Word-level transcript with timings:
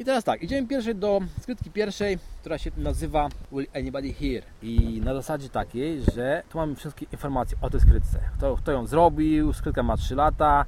I 0.00 0.04
teraz 0.04 0.24
tak, 0.24 0.42
idziemy 0.42 0.68
pierwszej 0.68 0.94
do 0.94 1.20
skrytki 1.40 1.70
pierwszej, 1.70 2.18
która 2.40 2.58
się 2.58 2.70
nazywa 2.76 3.28
Will 3.52 3.66
Anybody 3.74 4.12
Here? 4.12 4.42
I 4.62 5.00
na 5.04 5.14
zasadzie 5.14 5.48
takiej, 5.48 6.02
że 6.14 6.42
tu 6.48 6.58
mamy 6.58 6.74
wszystkie 6.74 7.06
informacje 7.12 7.58
o 7.60 7.70
tej 7.70 7.80
skrytce. 7.80 8.18
Kto, 8.38 8.56
kto 8.56 8.72
ją 8.72 8.86
zrobił, 8.86 9.52
skrytka 9.52 9.82
ma 9.82 9.96
3 9.96 10.14
lata, 10.14 10.64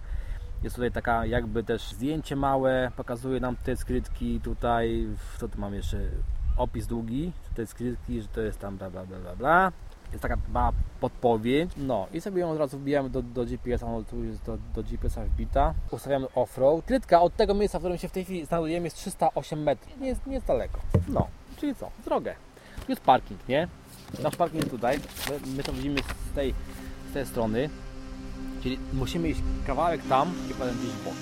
jest 0.63 0.77
tutaj 0.77 0.93
taka 0.93 1.27
jakby 1.27 1.65
też 1.65 1.93
zdjęcie 1.93 2.37
małe, 2.37 2.91
pokazuje 2.97 3.41
nam 3.41 3.57
te 3.57 3.77
skrytki 3.77 4.41
tutaj, 4.41 5.09
co 5.39 5.49
tu 5.49 5.61
mam 5.61 5.75
jeszcze, 5.75 5.99
opis 6.57 6.87
długi 6.87 7.33
tej 7.55 7.67
skrytki, 7.67 8.23
że 8.23 8.29
to 8.29 8.41
jest 8.41 8.59
tam 8.59 8.77
bla 8.77 8.91
bla 8.91 9.07
bla 9.07 9.19
bla 9.19 9.37
bla. 9.37 9.73
Jest 10.13 10.23
taka 10.23 10.37
mała 10.53 10.73
podpowiedź. 11.01 11.71
No 11.77 12.07
i 12.13 12.21
sobie 12.21 12.41
ją 12.41 12.51
od 12.51 12.59
razu 12.59 12.79
wbijamy 12.79 13.11
do, 13.11 13.23
do 13.23 13.45
GPS-a, 13.45 13.87
no 13.87 14.03
tu 14.03 14.25
jest 14.25 14.45
do, 14.45 14.59
do 14.75 14.83
GPS-a 14.83 15.25
wbita. 15.25 15.75
Ustawiamy 15.91 16.27
off-road. 16.27 16.83
Skrytka 16.83 17.21
od 17.21 17.37
tego 17.37 17.55
miejsca, 17.55 17.79
w 17.79 17.83
którym 17.83 17.99
się 17.99 18.09
w 18.09 18.13
tej 18.13 18.25
chwili 18.25 18.47
znajdujemy 18.47 18.87
jest 18.87 18.97
308 18.97 19.63
metrów. 19.63 20.01
Nie 20.01 20.09
jest, 20.09 20.27
nie 20.27 20.35
jest 20.35 20.47
daleko. 20.47 20.81
No, 21.09 21.27
czyli 21.57 21.75
co? 21.75 21.91
Drogę. 22.05 22.35
Tu 22.87 22.93
jest 22.93 23.03
parking, 23.03 23.49
nie? 23.49 23.69
Nasz 24.23 24.37
parking 24.37 24.63
jest 24.63 24.71
tutaj. 24.71 24.99
My, 25.31 25.57
my 25.57 25.63
to 25.63 25.73
widzimy 25.73 26.01
z 26.33 26.35
tej, 26.35 26.55
z 27.11 27.13
tej 27.13 27.27
strony. 27.27 27.71
Czyli 28.63 28.79
musimy 28.93 29.29
iść 29.29 29.41
kawałek 29.67 30.01
tam 30.09 30.33
i 30.51 30.55
potem 30.55 30.79
gdzieś 30.79 30.91
w 30.91 31.05
bok. 31.05 31.15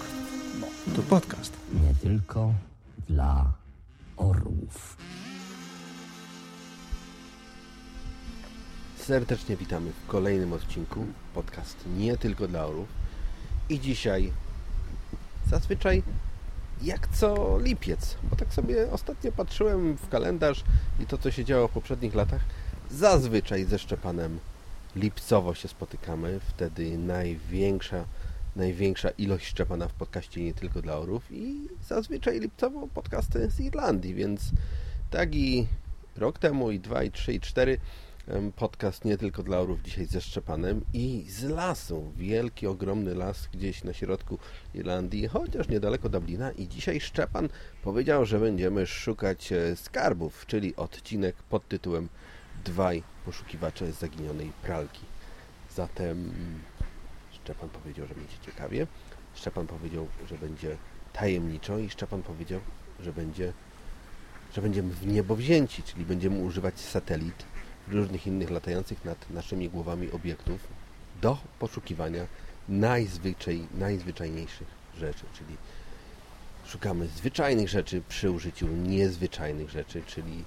No. 0.60 0.66
To 0.96 1.02
podcast. 1.02 1.56
Nie 1.72 1.94
tylko 1.94 2.52
dla 3.08 3.44
orłów. 4.16 4.96
Serdecznie 9.10 9.56
witamy 9.56 9.92
w 9.92 10.06
kolejnym 10.06 10.52
odcinku. 10.52 11.06
Podcast 11.34 11.76
nie 11.96 12.16
tylko 12.16 12.48
dla 12.48 12.66
orów. 12.66 12.88
I 13.68 13.80
dzisiaj 13.80 14.32
zazwyczaj 15.46 16.02
jak 16.82 17.08
co 17.08 17.58
lipiec, 17.58 18.16
bo 18.22 18.36
tak 18.36 18.54
sobie 18.54 18.90
ostatnio 18.90 19.32
patrzyłem 19.32 19.96
w 19.96 20.08
kalendarz 20.08 20.64
i 21.00 21.06
to 21.06 21.18
co 21.18 21.30
się 21.30 21.44
działo 21.44 21.68
w 21.68 21.70
poprzednich 21.70 22.14
latach, 22.14 22.40
zazwyczaj 22.90 23.64
ze 23.64 23.78
Szczepanem 23.78 24.38
lipcowo 24.96 25.54
się 25.54 25.68
spotykamy, 25.68 26.40
wtedy 26.48 26.98
największa 26.98 28.04
największa 28.56 29.10
ilość 29.10 29.46
Szczepana 29.46 29.88
w 29.88 29.92
podcaście 29.92 30.44
nie 30.44 30.54
tylko 30.54 30.82
dla 30.82 30.96
orów. 30.96 31.22
I 31.30 31.68
zazwyczaj 31.88 32.40
lipcowo 32.40 32.88
podcasty 32.94 33.50
z 33.50 33.60
Irlandii, 33.60 34.14
więc 34.14 34.50
tak 35.10 35.34
i 35.34 35.66
rok 36.16 36.38
temu 36.38 36.70
i 36.70 36.80
dwa 36.80 37.02
i 37.02 37.10
trzy 37.10 37.32
i 37.32 37.40
cztery 37.40 37.78
podcast 38.56 39.04
nie 39.04 39.18
tylko 39.18 39.42
dla 39.42 39.58
orów 39.58 39.82
dzisiaj 39.82 40.06
ze 40.06 40.20
Szczepanem 40.20 40.84
i 40.92 41.24
z 41.28 41.42
lasu. 41.42 42.12
Wielki, 42.16 42.66
ogromny 42.66 43.14
las 43.14 43.48
gdzieś 43.52 43.84
na 43.84 43.92
środku 43.92 44.38
Irlandii, 44.74 45.28
chociaż 45.28 45.68
niedaleko 45.68 46.08
Dublina 46.08 46.50
i 46.50 46.68
dzisiaj 46.68 47.00
Szczepan 47.00 47.48
powiedział, 47.82 48.24
że 48.24 48.38
będziemy 48.40 48.86
szukać 48.86 49.52
e, 49.52 49.76
skarbów, 49.76 50.46
czyli 50.46 50.76
odcinek 50.76 51.36
pod 51.36 51.68
tytułem 51.68 52.08
Dwaj 52.64 53.02
poszukiwacze 53.24 53.92
zaginionej 53.92 54.52
pralki. 54.62 55.04
Zatem 55.74 56.32
Szczepan 57.32 57.68
powiedział, 57.68 58.06
że 58.06 58.14
będzie 58.14 58.36
ciekawie. 58.46 58.86
Szczepan 59.34 59.66
powiedział, 59.66 60.06
że 60.28 60.38
będzie 60.38 60.76
tajemniczo 61.12 61.78
i 61.78 61.90
Szczepan 61.90 62.22
powiedział, 62.22 62.60
że 63.00 63.12
będzie 63.12 63.52
że 64.54 64.62
będziemy 64.62 64.92
w 64.92 65.06
niebo 65.06 65.36
wzięci, 65.36 65.82
czyli 65.82 66.04
będziemy 66.04 66.38
używać 66.38 66.80
satelit 66.80 67.44
różnych 67.88 68.26
innych 68.26 68.50
latających 68.50 69.04
nad 69.04 69.30
naszymi 69.30 69.68
głowami 69.68 70.10
obiektów 70.10 70.68
do 71.22 71.38
poszukiwania 71.58 72.26
najzwyczaj, 72.68 73.66
najzwyczajniejszych 73.78 74.68
rzeczy, 74.98 75.24
czyli 75.38 75.56
szukamy 76.64 77.06
zwyczajnych 77.06 77.68
rzeczy 77.68 78.02
przy 78.08 78.30
użyciu 78.30 78.66
niezwyczajnych 78.66 79.70
rzeczy, 79.70 80.02
czyli 80.06 80.44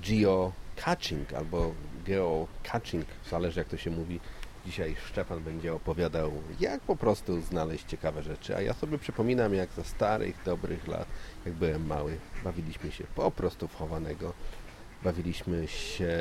geocaching 0.00 1.32
albo 1.32 1.74
geocaching, 2.04 3.06
zależy 3.30 3.60
jak 3.60 3.68
to 3.68 3.76
się 3.76 3.90
mówi. 3.90 4.20
Dzisiaj 4.66 4.96
Szczepan 5.06 5.42
będzie 5.42 5.74
opowiadał, 5.74 6.32
jak 6.60 6.80
po 6.80 6.96
prostu 6.96 7.40
znaleźć 7.40 7.84
ciekawe 7.84 8.22
rzeczy, 8.22 8.56
a 8.56 8.60
ja 8.60 8.74
sobie 8.74 8.98
przypominam, 8.98 9.54
jak 9.54 9.72
za 9.76 9.84
starych, 9.84 10.36
dobrych 10.44 10.88
lat, 10.88 11.06
jak 11.44 11.54
byłem 11.54 11.86
mały, 11.86 12.18
bawiliśmy 12.44 12.92
się 12.92 13.04
po 13.14 13.30
prostu 13.30 13.68
w 13.68 13.74
chowanego, 13.74 14.32
bawiliśmy 15.02 15.68
się 15.68 16.16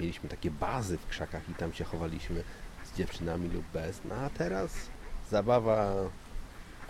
mieliśmy 0.00 0.28
takie 0.28 0.50
bazy 0.50 0.98
w 0.98 1.06
krzakach 1.06 1.48
i 1.48 1.54
tam 1.54 1.72
się 1.72 1.84
chowaliśmy 1.84 2.42
z 2.84 2.96
dziewczynami 2.96 3.48
lub 3.48 3.64
bez. 3.72 4.00
No 4.04 4.14
a 4.14 4.30
teraz 4.30 4.88
zabawa 5.30 5.94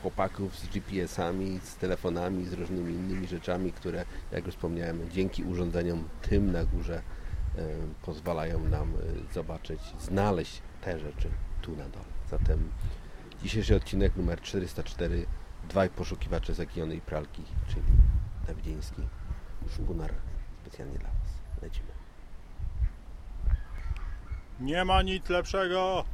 chłopaków 0.03 0.59
z 0.59 0.67
GPS-ami, 0.67 1.61
z 1.63 1.77
telefonami, 1.77 2.45
z 2.45 2.53
różnymi 2.53 2.95
innymi 2.95 3.27
rzeczami, 3.27 3.73
które, 3.73 4.05
jak 4.33 4.47
już 4.47 4.55
wspomniałem, 4.55 5.11
dzięki 5.11 5.45
urządzeniom 5.45 6.09
tym 6.23 6.53
na 6.53 6.65
górze 6.65 7.03
e, 7.59 7.63
pozwalają 8.03 8.69
nam 8.69 8.93
e, 8.95 9.35
zobaczyć, 9.35 9.81
znaleźć 10.01 10.63
te 10.81 10.99
rzeczy 10.99 11.29
tu 11.63 11.71
na 11.77 11.89
dole. 11.89 12.05
Zatem 12.31 12.71
dzisiejszy 13.43 13.77
odcinek 13.77 14.17
numer 14.17 14.41
404 14.41 15.27
Dwaj 15.69 15.91
poszukiwacze 15.91 16.55
zaginionej 16.55 17.01
pralki, 17.01 17.43
czyli 17.69 17.87
Dawidziński 18.47 19.03
szpunar 19.69 20.15
specjalnie 20.63 20.99
dla 20.99 21.09
Was. 21.09 21.63
Lecimy. 21.63 21.92
Nie 24.63 24.85
ma 24.85 25.03
nic 25.03 25.29
lepszego 25.29 26.05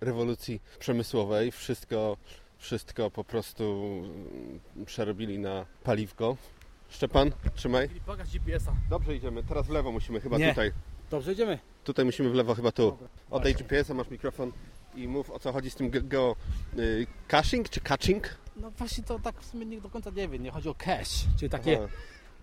rewolucji 0.00 0.60
przemysłowej. 0.78 1.52
Wszystko, 1.52 2.16
wszystko 2.58 3.10
po 3.10 3.24
prostu 3.24 3.84
przerobili 4.86 5.38
na 5.38 5.66
paliwko. 5.84 6.36
Szczepan, 6.88 7.32
trzymaj. 7.54 7.88
Pokaż 8.06 8.30
GPS-a. 8.32 8.72
Dobrze 8.90 9.16
idziemy, 9.16 9.42
teraz 9.42 9.66
w 9.66 9.70
lewo 9.70 9.92
musimy, 9.92 10.20
chyba 10.20 10.38
Nie. 10.38 10.48
tutaj. 10.48 10.72
Dobrze, 11.10 11.32
idziemy. 11.32 11.58
Tutaj 11.84 12.04
musimy 12.04 12.30
w 12.30 12.34
lewo, 12.34 12.54
chyba 12.54 12.72
tu. 12.72 12.98
Oddaj 13.30 13.54
GPS-a, 13.54 13.94
masz 13.94 14.10
mikrofon 14.10 14.52
i 14.96 15.08
mów 15.08 15.30
o 15.30 15.38
co 15.38 15.52
chodzi 15.52 15.70
z 15.70 15.74
tym 15.74 15.90
ge- 15.90 16.08
geo... 16.08 16.36
Y, 16.78 17.06
czy 17.70 17.80
catching? 17.80 18.28
No 18.56 18.70
właśnie 18.70 19.04
to 19.04 19.18
tak 19.18 19.40
w 19.40 19.46
sumie 19.46 19.66
nie 19.66 19.80
do 19.80 19.90
końca 19.90 20.10
nie 20.10 20.28
wiem. 20.28 20.42
Nie 20.42 20.50
chodzi 20.50 20.68
o 20.68 20.74
cache, 20.74 21.26
czyli 21.38 21.50
takie 21.50 21.78
Aha. 21.78 21.88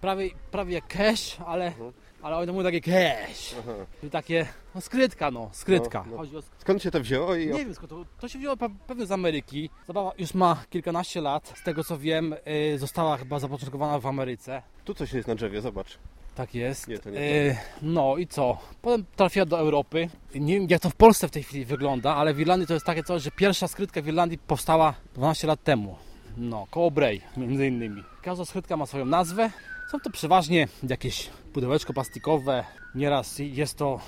prawie, 0.01 0.29
prawie 0.51 0.73
jak 0.73 0.87
cash, 0.87 1.37
ale, 1.45 1.73
ale 2.21 2.37
oni 2.37 2.51
mówią 2.51 2.63
takie 2.63 2.81
cash. 2.81 3.55
Aha. 3.59 3.71
Czyli 3.99 4.11
takie, 4.11 4.45
no 4.75 4.81
skrytka 4.81 5.31
no, 5.31 5.49
skrytka. 5.53 6.05
No, 6.09 6.23
no. 6.31 6.39
O 6.39 6.41
Skąd 6.57 6.83
się 6.83 6.91
to 6.91 6.99
wzięło 6.99 7.35
i 7.35 7.47
Nie 7.47 7.53
wiem 7.65 7.75
skąd 7.75 7.89
to, 7.89 8.05
to 8.19 8.27
się 8.27 8.39
wzięło 8.39 8.55
pe- 8.55 8.75
pewnie 8.87 9.05
z 9.05 9.11
Ameryki. 9.11 9.69
Zabawa 9.87 10.11
już 10.17 10.33
ma 10.33 10.63
kilkanaście 10.69 11.21
lat. 11.21 11.53
Z 11.57 11.63
tego 11.63 11.83
co 11.83 11.97
wiem, 11.97 12.35
y, 12.73 12.77
została 12.77 13.17
chyba 13.17 13.39
zapoczątkowana 13.39 13.99
w 13.99 14.05
Ameryce. 14.07 14.61
tu 14.85 14.93
coś 14.93 15.13
jest 15.13 15.27
na 15.27 15.35
drzewie, 15.35 15.61
zobacz. 15.61 15.97
Tak 16.35 16.55
jest. 16.55 16.87
Nie, 16.87 16.97
nie 17.11 17.19
Y, 17.21 17.55
no 17.81 18.17
i 18.17 18.27
co? 18.27 18.57
Potem 18.81 19.05
trafiła 19.15 19.45
do 19.45 19.59
Europy. 19.59 20.09
Nie 20.35 20.53
wiem 20.59 20.67
jak 20.69 20.81
to 20.81 20.89
w 20.89 20.95
Polsce 20.95 21.27
w 21.27 21.31
tej 21.31 21.43
chwili 21.43 21.65
wygląda, 21.65 22.15
ale 22.15 22.33
w 22.33 22.39
Irlandii 22.39 22.67
to 22.67 22.73
jest 22.73 22.85
takie 22.85 23.03
coś, 23.03 23.21
że 23.23 23.31
pierwsza 23.31 23.67
skrytka 23.67 24.01
w 24.01 24.07
Irlandii 24.07 24.37
powstała 24.37 24.93
12 25.15 25.47
lat 25.47 25.63
temu. 25.63 25.95
No, 26.37 26.67
koło 26.71 26.91
Bray 26.91 27.21
między 27.37 27.67
innymi. 27.67 28.03
Każda 28.21 28.45
skrytka 28.45 28.77
ma 28.77 28.85
swoją 28.85 29.05
nazwę. 29.05 29.49
Są 29.91 29.99
to 29.99 30.09
przeważnie 30.09 30.67
jakieś 30.89 31.29
pudełeczko 31.53 31.93
plastikowe. 31.93 32.63
Nieraz 32.95 33.39
jest 33.39 33.77
to 33.77 33.99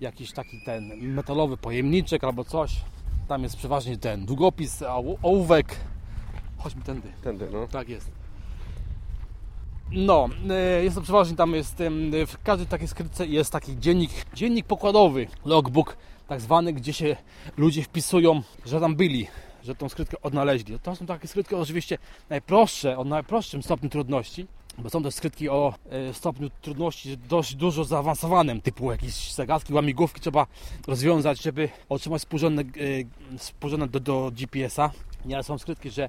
jakiś 0.00 0.32
taki 0.32 0.60
ten 0.64 0.96
metalowy 1.14 1.56
pojemniczek 1.56 2.24
albo 2.24 2.44
coś. 2.44 2.72
Tam 3.28 3.42
jest 3.42 3.56
przeważnie 3.56 3.98
ten 3.98 4.26
długopis, 4.26 4.82
oł- 4.82 5.18
ołówek. 5.22 5.76
Chodźmy 6.58 6.82
tędy. 6.82 7.08
Tędy, 7.22 7.48
no. 7.52 7.66
Tak 7.66 7.88
jest. 7.88 8.10
No, 9.92 10.28
e, 10.50 10.84
jest 10.84 10.96
to 10.96 11.02
przeważnie 11.02 11.36
tam 11.36 11.54
jest, 11.54 11.76
w 12.26 12.42
każdej 12.44 12.66
takiej 12.66 12.88
skrytce 12.88 13.26
jest 13.26 13.52
taki 13.52 13.78
dziennik, 13.78 14.10
dziennik 14.34 14.66
pokładowy, 14.66 15.26
logbook 15.44 15.96
tak 16.28 16.40
zwany, 16.40 16.72
gdzie 16.72 16.92
się 16.92 17.16
ludzie 17.56 17.82
wpisują, 17.82 18.42
że 18.66 18.80
tam 18.80 18.96
byli, 18.96 19.26
że 19.62 19.74
tą 19.74 19.88
skrytkę 19.88 20.16
odnaleźli. 20.22 20.78
To 20.78 20.96
są 20.96 21.06
takie 21.06 21.28
skrytki 21.28 21.54
oczywiście 21.54 21.98
najprostsze, 22.28 22.98
o 22.98 23.04
najprostszym 23.04 23.62
stopniu 23.62 23.88
trudności, 23.88 24.46
bo 24.78 24.90
są 24.90 25.02
też 25.02 25.14
skrytki 25.14 25.48
o 25.48 25.74
e, 25.90 26.14
stopniu 26.14 26.50
trudności 26.62 27.18
dość 27.28 27.54
dużo 27.54 27.84
zaawansowanym, 27.84 28.60
typu 28.60 28.90
jakieś 28.90 29.32
zagadki, 29.32 29.74
łamigłówki 29.74 30.20
trzeba 30.20 30.46
rozwiązać, 30.86 31.42
żeby 31.42 31.68
otrzymać 31.88 32.22
współrzędne, 32.22 32.62
e, 33.84 33.88
do, 33.88 34.00
do 34.00 34.30
GPS-a. 34.34 34.90
Nieraz 35.24 35.46
są 35.46 35.58
skrytki, 35.58 35.90
że 35.90 36.08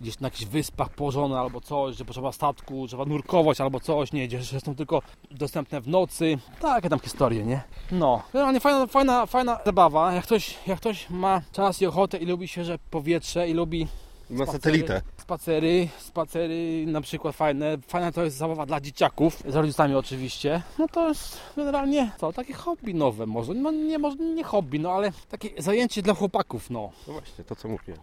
gdzieś 0.00 0.20
na 0.20 0.26
jakichś 0.26 0.44
wyspach 0.44 0.88
położone 0.88 1.38
albo 1.38 1.60
coś, 1.60 1.96
że 1.96 2.04
potrzeba 2.04 2.32
statku, 2.32 2.88
trzeba 2.88 3.04
nurkować 3.04 3.60
albo 3.60 3.80
coś, 3.80 4.12
nie, 4.12 4.30
że 4.40 4.60
są 4.60 4.74
tylko 4.74 5.02
dostępne 5.30 5.80
w 5.80 5.88
nocy. 5.88 6.38
Takie 6.60 6.88
tam 6.88 7.00
historie, 7.00 7.44
nie? 7.44 7.62
No, 7.92 8.22
generalnie 8.32 8.60
fajna, 8.60 8.86
fajna, 8.86 9.26
fajna 9.26 9.58
zabawa. 9.66 10.12
Jak 10.12 10.24
ktoś, 10.24 10.58
jak 10.66 10.80
ktoś 10.80 11.10
ma 11.10 11.42
czas 11.52 11.82
i 11.82 11.86
ochotę 11.86 12.18
i 12.18 12.26
lubi 12.26 12.48
świeże 12.48 12.78
powietrze 12.90 13.48
i 13.48 13.54
lubi 13.54 13.88
spacery, 14.24 14.52
satelitę. 14.52 15.02
Spacery, 15.16 15.88
spacery 15.98 16.84
na 16.86 17.00
przykład 17.00 17.36
fajne. 17.36 17.78
Fajna 17.86 18.12
to 18.12 18.24
jest 18.24 18.36
zabawa 18.36 18.66
dla 18.66 18.80
dzieciaków, 18.80 19.42
z 19.48 19.54
rodzicami 19.54 19.94
oczywiście. 19.94 20.62
No 20.78 20.88
to 20.88 21.08
jest 21.08 21.40
generalnie 21.56 22.10
co, 22.20 22.32
takie 22.32 22.54
hobby 22.54 22.94
nowe 22.94 23.26
może. 23.26 23.54
No 23.54 23.70
nie, 23.70 23.98
może 23.98 24.16
nie 24.16 24.44
hobby, 24.44 24.80
no 24.80 24.92
ale 24.92 25.12
takie 25.28 25.62
zajęcie 25.62 26.02
dla 26.02 26.14
chłopaków, 26.14 26.70
no. 26.70 26.90
No 27.06 27.12
właśnie, 27.12 27.44
to 27.44 27.56
co 27.56 27.68
mówię. 27.68 27.94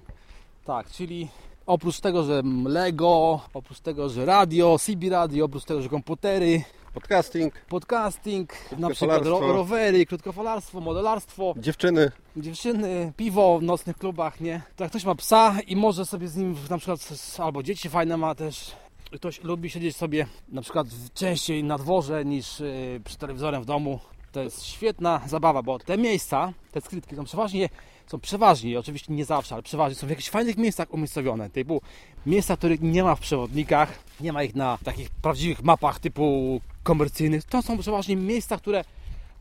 Tak, 0.66 0.90
czyli 0.92 1.28
oprócz 1.68 2.00
tego, 2.00 2.24
że 2.24 2.42
Lego, 2.66 3.42
oprócz 3.54 3.80
tego, 3.80 4.10
że 4.10 4.26
radio, 4.26 4.80
CB 4.80 5.10
radio, 5.10 5.46
oprócz 5.46 5.64
tego, 5.64 5.82
że 5.82 5.90
komputery, 5.90 6.64
Podcasting, 6.94 7.54
podcasting, 7.70 8.54
na 8.78 8.90
przykład 8.90 9.26
ro, 9.26 9.40
rowery, 9.40 10.06
krótkofalarstwo, 10.06 10.82
modelarstwo, 10.82 11.54
dziewczyny. 11.58 12.12
dziewczyny, 12.38 13.14
piwo 13.18 13.60
w 13.60 13.64
nocnych 13.64 13.98
klubach, 13.98 14.42
nie? 14.42 14.62
To 14.76 14.84
jak 14.84 14.92
ktoś 14.92 15.06
ma 15.06 15.16
psa 15.16 15.56
i 15.68 15.76
może 15.76 16.06
sobie 16.06 16.28
z 16.28 16.36
nim 16.36 16.56
na 16.70 16.78
przykład, 16.78 17.10
albo 17.40 17.64
dzieci 17.64 17.90
fajne 17.90 18.18
ma 18.18 18.36
też, 18.36 18.72
ktoś 19.12 19.44
lubi 19.44 19.70
siedzieć 19.70 19.96
sobie 19.96 20.28
na 20.50 20.62
przykład 20.62 20.88
częściej 21.14 21.64
na 21.64 21.78
dworze 21.78 22.26
niż 22.26 22.60
yy, 22.60 23.02
przy 23.06 23.18
telewizorem 23.18 23.64
w 23.64 23.66
domu, 23.66 24.00
to 24.32 24.42
jest 24.42 24.66
świetna 24.66 25.22
zabawa, 25.28 25.62
bo 25.62 25.80
te 25.80 25.98
miejsca, 25.98 26.54
te 26.72 26.82
skrytki 26.82 27.16
są 27.16 27.24
przeważnie, 27.24 27.70
są 28.08 28.20
przeważnie, 28.20 28.80
oczywiście 28.80 29.14
nie 29.14 29.26
zawsze, 29.26 29.56
ale 29.56 29.64
przeważnie 29.64 29.96
są 29.96 30.08
w 30.08 30.10
jakichś 30.10 30.30
fajnych 30.30 30.58
miejscach 30.58 30.94
umiejscowione, 30.94 31.50
typu 31.50 31.82
miejsca, 32.26 32.58
których 32.58 32.82
nie 32.82 33.04
ma 33.04 33.16
w 33.16 33.20
przewodnikach, 33.20 34.00
nie 34.22 34.34
ma 34.34 34.44
ich 34.44 34.56
na 34.56 34.78
takich 34.84 35.10
prawdziwych 35.10 35.64
mapach 35.64 36.00
typu 36.00 36.62
komercyjnych, 36.84 37.44
to 37.44 37.62
są 37.62 37.78
przeważnie 37.78 38.16
miejsca, 38.16 38.58
które 38.58 38.84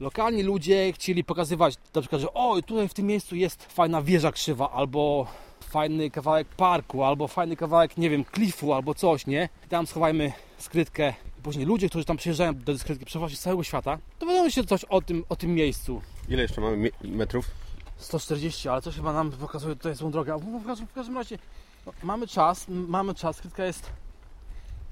lokalni 0.00 0.42
ludzie 0.42 0.92
chcieli 0.92 1.24
pokazywać 1.24 1.74
na 1.94 2.00
przykład, 2.00 2.20
że 2.20 2.32
o, 2.34 2.62
tutaj 2.62 2.88
w 2.88 2.94
tym 2.94 3.06
miejscu 3.06 3.36
jest 3.36 3.72
fajna 3.72 4.02
wieża 4.02 4.32
krzywa, 4.32 4.70
albo 4.72 5.26
fajny 5.60 6.10
kawałek 6.10 6.48
parku, 6.48 7.04
albo 7.04 7.28
fajny 7.28 7.56
kawałek, 7.56 7.96
nie 7.96 8.10
wiem, 8.10 8.24
klifu, 8.24 8.72
albo 8.72 8.94
coś, 8.94 9.26
nie? 9.26 9.48
I 9.66 9.68
tam 9.68 9.86
schowajmy 9.86 10.32
skrytkę. 10.58 11.14
I 11.38 11.42
później 11.42 11.66
ludzie, 11.66 11.88
którzy 11.88 12.04
tam 12.04 12.16
przyjeżdżają 12.16 12.54
do 12.54 12.78
skrytki, 12.78 13.04
przeważnie 13.04 13.36
z 13.36 13.40
całego 13.40 13.62
świata, 13.62 13.98
dowiadują 14.20 14.50
się 14.50 14.64
coś 14.64 14.84
o 14.84 15.02
tym, 15.02 15.24
o 15.28 15.36
tym 15.36 15.54
miejscu. 15.54 16.02
Ile 16.28 16.42
jeszcze 16.42 16.60
mamy 16.60 16.90
metrów? 17.04 17.65
140, 17.96 18.69
ale 18.69 18.82
coś 18.82 18.96
chyba 18.96 19.12
nam 19.12 19.31
pokazuje 19.31 19.76
tutaj 19.76 19.94
złą 19.94 20.10
drogę. 20.10 20.38
W 20.38 20.66
każdym, 20.66 20.87
w 20.87 20.93
każdym 20.93 21.16
razie 21.19 21.38
no, 21.87 21.93
mamy 22.02 22.26
czas, 22.26 22.64
mamy 22.69 23.14
czas, 23.14 23.37
skrytka 23.37 23.64
jest 23.64 23.90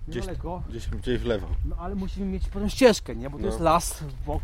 Gdzieś- 0.09 0.23
niedaleko. 0.23 0.62
Gdzieś, 0.69 0.89
gdzieś 0.89 1.19
w 1.19 1.25
lewo. 1.25 1.47
No 1.65 1.77
ale 1.79 1.95
musimy 1.95 2.27
mieć 2.27 2.49
potem 2.49 2.71
ścieżkę, 2.71 3.17
nie? 3.17 3.31
Bo 3.31 3.37
to 3.39 3.43
No. 3.43 3.49
jest 3.49 3.61
las 3.61 3.93
w 4.03 4.25
bok. 4.25 4.43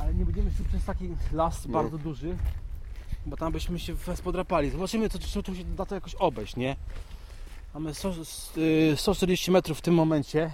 Ale 0.00 0.14
nie 0.14 0.24
będziemy 0.24 0.50
szli 0.50 0.64
przez 0.64 0.84
taki 0.84 1.08
las 1.32 1.66
No. 1.66 1.72
bardzo 1.72 1.98
duży, 1.98 2.36
bo 3.26 3.36
tam 3.36 3.52
byśmy 3.52 3.78
się 3.78 3.96
podrapali. 4.24 4.70
Zobaczymy, 4.70 5.08
co, 5.08 5.18
co 5.18 5.42
tu 5.42 5.54
się 5.54 5.64
da 5.64 5.86
to 5.86 5.94
jakoś 5.94 6.14
obejść, 6.14 6.56
nie? 6.56 6.76
Mamy 7.74 7.94
100, 7.94 8.08
s- 8.10 8.52
y, 8.56 8.94
140 8.96 9.50
metrów 9.50 9.78
w 9.78 9.80
tym 9.80 9.94
momencie, 9.94 10.50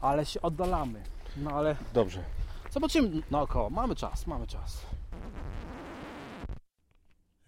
ale 0.00 0.26
się 0.26 0.42
oddalamy. 0.42 1.02
No 1.36 1.50
ale 1.50 1.76
Dobrze. 1.94 2.24
zobaczymy 2.70 3.22
naokoło. 3.30 3.70
Mamy 3.70 3.96
czas, 3.96 4.26
mamy 4.26 4.46
czas. 4.46 4.78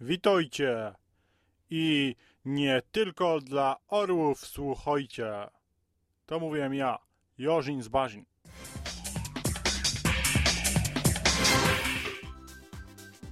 Witajcie! 0.01 0.93
I 1.69 2.15
nie 2.45 2.81
tylko 2.91 3.39
dla 3.39 3.75
orłów 3.87 4.47
słuchajcie. 4.47 5.47
To 6.25 6.39
mówiłem 6.39 6.73
ja, 6.73 6.97
Jorzin 7.37 7.83
z 7.83 7.87
Bazin. 7.87 8.25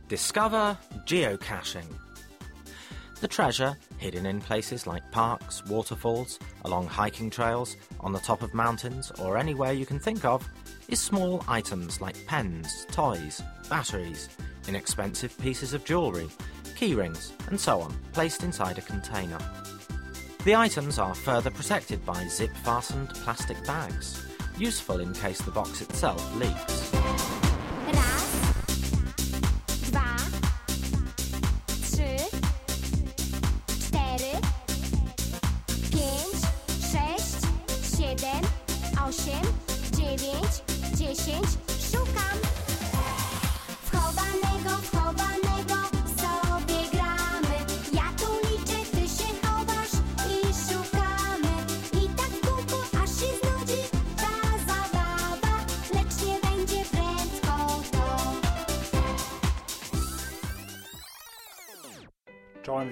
Discover 0.10 0.78
geocaching. 1.06 1.86
The 3.22 3.28
treasure, 3.28 3.76
hidden 3.98 4.26
in 4.26 4.42
places 4.42 4.88
like 4.88 5.04
parks, 5.12 5.62
waterfalls, 5.62 6.40
along 6.64 6.90
hiking 6.90 7.32
trails, 7.32 7.78
on 8.00 8.14
the 8.14 8.20
top 8.20 8.44
of 8.44 8.54
mountains, 8.54 9.12
or 9.12 9.38
anywhere 9.38 9.74
you 9.74 9.86
can 9.86 10.00
think 10.00 10.26
of, 10.26 10.44
is 10.90 11.00
small 11.00 11.44
items 11.48 12.02
like 12.02 12.26
pens, 12.28 12.86
toys, 12.92 13.42
batteries, 13.70 14.30
inexpensive 14.68 15.38
pieces 15.40 15.74
of 15.74 15.86
jewellery, 15.86 16.30
key 16.76 16.94
rings, 16.94 17.34
and 17.48 17.60
so 17.60 17.82
on, 17.82 17.94
placed 18.14 18.44
inside 18.44 18.78
a 18.78 18.82
container. 18.82 19.40
The 20.44 20.56
items 20.56 21.00
are 21.00 21.16
further 21.16 21.50
protected 21.50 22.06
by 22.06 22.28
zip 22.28 22.56
fastened 22.64 23.10
plastic 23.10 23.64
bags, 23.66 24.26
useful 24.58 25.00
in 25.00 25.14
case 25.14 25.42
the 25.42 25.52
box 25.52 25.82
itself 25.82 26.36
leaks. 26.36 27.05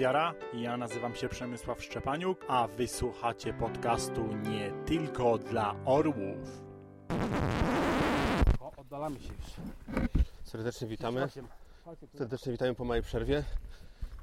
Wiara, 0.04 0.34
ja 0.54 0.76
nazywam 0.76 1.14
się 1.14 1.28
Przemysław 1.28 1.82
Szczepaniuk, 1.84 2.44
a 2.48 2.68
wysłuchacie 2.68 3.52
podcastu 3.54 4.26
nie 4.36 4.72
tylko 4.86 5.38
dla 5.38 5.74
orłów. 5.84 6.62
O, 8.60 8.72
oddalamy 8.76 9.20
się 9.20 9.28
już. 9.32 9.52
Serdecznie 10.44 10.86
witamy. 10.88 11.28
Tu. 12.10 12.18
Serdecznie 12.18 12.52
witamy 12.52 12.74
po 12.74 12.84
małej 12.84 13.02
przerwie. 13.02 13.44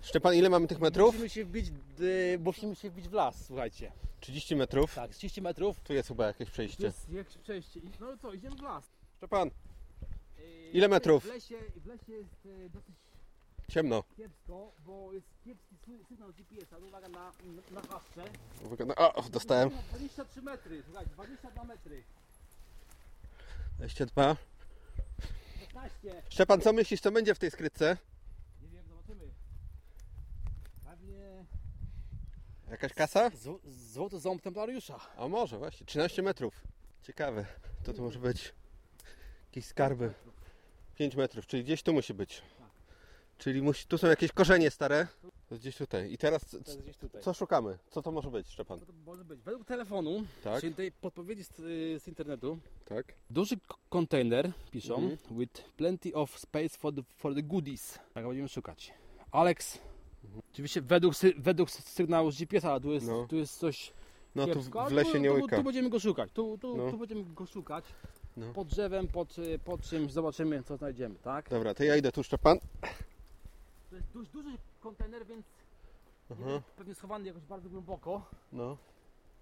Szczepan, 0.02 0.36
ile 0.36 0.50
mamy 0.50 0.68
tych 0.68 0.80
metrów? 0.80 1.14
Musimy 1.14 1.30
się 1.30 1.46
wbić, 1.46 1.66
y, 2.00 2.40
musimy 2.44 2.76
się 2.76 2.90
wbić 2.90 3.08
w 3.08 3.14
las, 3.14 3.46
słuchajcie. 3.46 3.92
30 4.20 4.56
metrów. 4.56 4.96
Tak, 4.96 5.14
z 5.14 5.18
30 5.18 5.42
metrów. 5.42 5.80
Tu 5.80 5.94
jest 5.94 6.08
chyba 6.08 6.28
jakieś 6.28 6.48
To 6.48 6.52
przejście. 6.54 6.84
jest 6.84 7.10
jakieś 7.10 7.38
przejście. 7.38 7.80
I- 7.80 7.90
No 8.00 8.18
co, 8.22 8.34
idziemy 8.34 8.56
w 8.56 8.62
las. 8.62 8.84
Szczepan, 9.18 9.50
Yy, 10.40 10.70
Ile 10.74 10.88
metrów? 10.88 11.24
W 11.24 11.28
lesie, 11.28 11.58
w 11.76 11.86
lesie 11.86 12.12
jest 12.14 12.46
yy, 12.46 12.70
dosyć 12.70 12.96
Ciemno. 13.70 14.04
Kiepsko, 14.18 14.72
bo 14.86 15.14
jest 15.14 15.28
kiepski 15.44 15.71
sygnał 16.10 16.30
GPS-a. 16.34 16.78
Uwaga 16.78 17.10
na, 17.10 17.32
na 17.72 17.82
haszcze. 17.82 18.24
Uwaga, 18.66 18.86
no, 18.86 18.96
O, 18.96 19.22
dostałem. 19.30 19.70
23 19.70 20.42
metry, 20.42 20.84
słuchaj, 20.86 21.06
22 21.06 21.64
metry. 21.64 22.04
22. 23.78 24.36
15. 25.60 26.24
Szczepan, 26.30 26.62
co 26.62 26.74
myślisz, 26.74 27.02
co 27.02 27.12
będzie 27.12 27.36
w 27.36 27.40
tej 27.40 27.52
skrytce? 27.52 27.98
Nie 28.62 28.68
wiem, 28.70 28.84
zobaczymy. 28.90 29.32
Pewnie 30.86 31.46
Jakaś 32.72 32.94
kasa? 32.94 33.30
z- 33.30 33.92
złoty 33.92 34.20
ząb 34.20 34.42
templariusza. 34.42 35.00
A 35.18 35.28
może 35.28 35.58
właśnie, 35.58 35.86
13 35.86 36.22
metrów. 36.24 36.62
Ciekawe, 37.04 37.46
co 37.86 37.94
to 37.94 38.02
może 38.02 38.20
być? 38.20 38.54
Jakieś 39.46 39.66
skarby. 39.66 40.14
5 40.96 41.16
metrów, 41.16 41.48
czyli 41.48 41.64
gdzieś 41.64 41.84
tu 41.84 41.94
musi 41.94 42.14
być. 42.14 42.42
Czyli 43.38 43.62
musi, 43.62 43.88
tu 43.88 43.98
są 43.98 44.08
jakieś 44.08 44.32
korzenie 44.32 44.72
stare. 44.72 45.08
To 45.52 45.56
jest 45.56 45.64
gdzieś 45.64 45.78
tutaj. 45.78 46.12
I 46.14 46.18
teraz 46.18 46.42
c- 46.46 46.64
To 46.64 46.72
jest 46.72 46.84
gdzieś 46.84 46.98
tutaj. 46.98 47.22
co 47.22 47.34
szukamy? 47.34 47.78
Co 47.90 48.02
to 48.02 48.12
może 48.12 48.32
być, 48.32 48.48
Szczepan? 48.48 48.80
To 48.80 48.86
może 49.06 49.24
być? 49.26 49.40
Według 49.42 49.66
telefonu, 49.66 50.24
Tak, 50.44 50.62
czyli 50.62 50.76
tej 50.76 50.92
podpowiedzi 50.92 51.44
z, 51.44 51.56
z 52.04 52.08
internetu, 52.08 52.58
tak. 52.86 53.14
duży 53.30 53.58
k- 53.58 53.76
kontener, 53.90 54.52
piszą, 54.72 54.96
Mhm. 54.96 55.18
with 55.40 55.62
plenty 55.78 56.14
of 56.14 56.40
space 56.40 56.70
for 56.78 56.96
the, 56.96 57.02
for 57.18 57.36
the 57.36 57.44
goodies. 57.44 58.00
Tak 58.14 58.26
będziemy 58.28 58.48
szukać. 58.50 58.94
Alex, 59.32 59.78
oczywiście 60.54 60.82
według, 60.82 61.16
sy, 61.16 61.34
według 61.38 61.72
sygnału 61.72 62.32
z 62.32 62.38
GPS, 62.38 62.66
ale 62.66 62.82
tu 62.82 62.92
jest, 62.92 63.08
No. 63.08 63.28
tu 63.30 63.36
jest 63.36 63.58
coś 63.60 63.94
No 64.36 64.48
tu 64.48 64.54
kiepsko, 64.54 64.80
w 64.80 64.86
ale 64.86 64.96
lesie 64.96 65.12
tu, 65.12 65.18
nie 65.18 65.30
tu, 65.30 65.36
łyka. 65.36 65.58
tu 65.58 65.64
będziemy 65.64 65.90
go 65.90 66.00
szukać, 66.00 66.32
tu, 66.34 66.58
tu, 66.58 66.78
No. 66.78 66.92
tu 66.92 66.98
będziemy 66.98 67.24
go 67.24 67.46
szukać. 67.46 67.86
No. 68.38 68.54
Pod 68.54 68.68
drzewem, 68.68 69.08
pod, 69.08 69.38
y, 69.38 69.60
pod 69.60 69.82
czymś, 69.82 70.12
zobaczymy 70.12 70.64
co 70.64 70.78
znajdziemy, 70.78 71.16
tak? 71.16 71.50
Dobra, 71.50 71.74
to 71.74 71.84
ja 71.84 71.96
idę 71.96 72.12
tu, 72.12 72.24
Szczepan. 72.24 72.60
To 73.90 73.96
jest 73.96 74.08
dość 74.14 74.30
duży 74.30 74.50
kontener, 74.82 75.26
więc 75.26 75.46
Aha. 76.32 76.62
pewnie 76.76 76.96
schowany 76.96 77.28
jakoś 77.28 77.44
bardzo 77.44 77.70
głęboko. 77.70 78.26
No. 78.52 78.78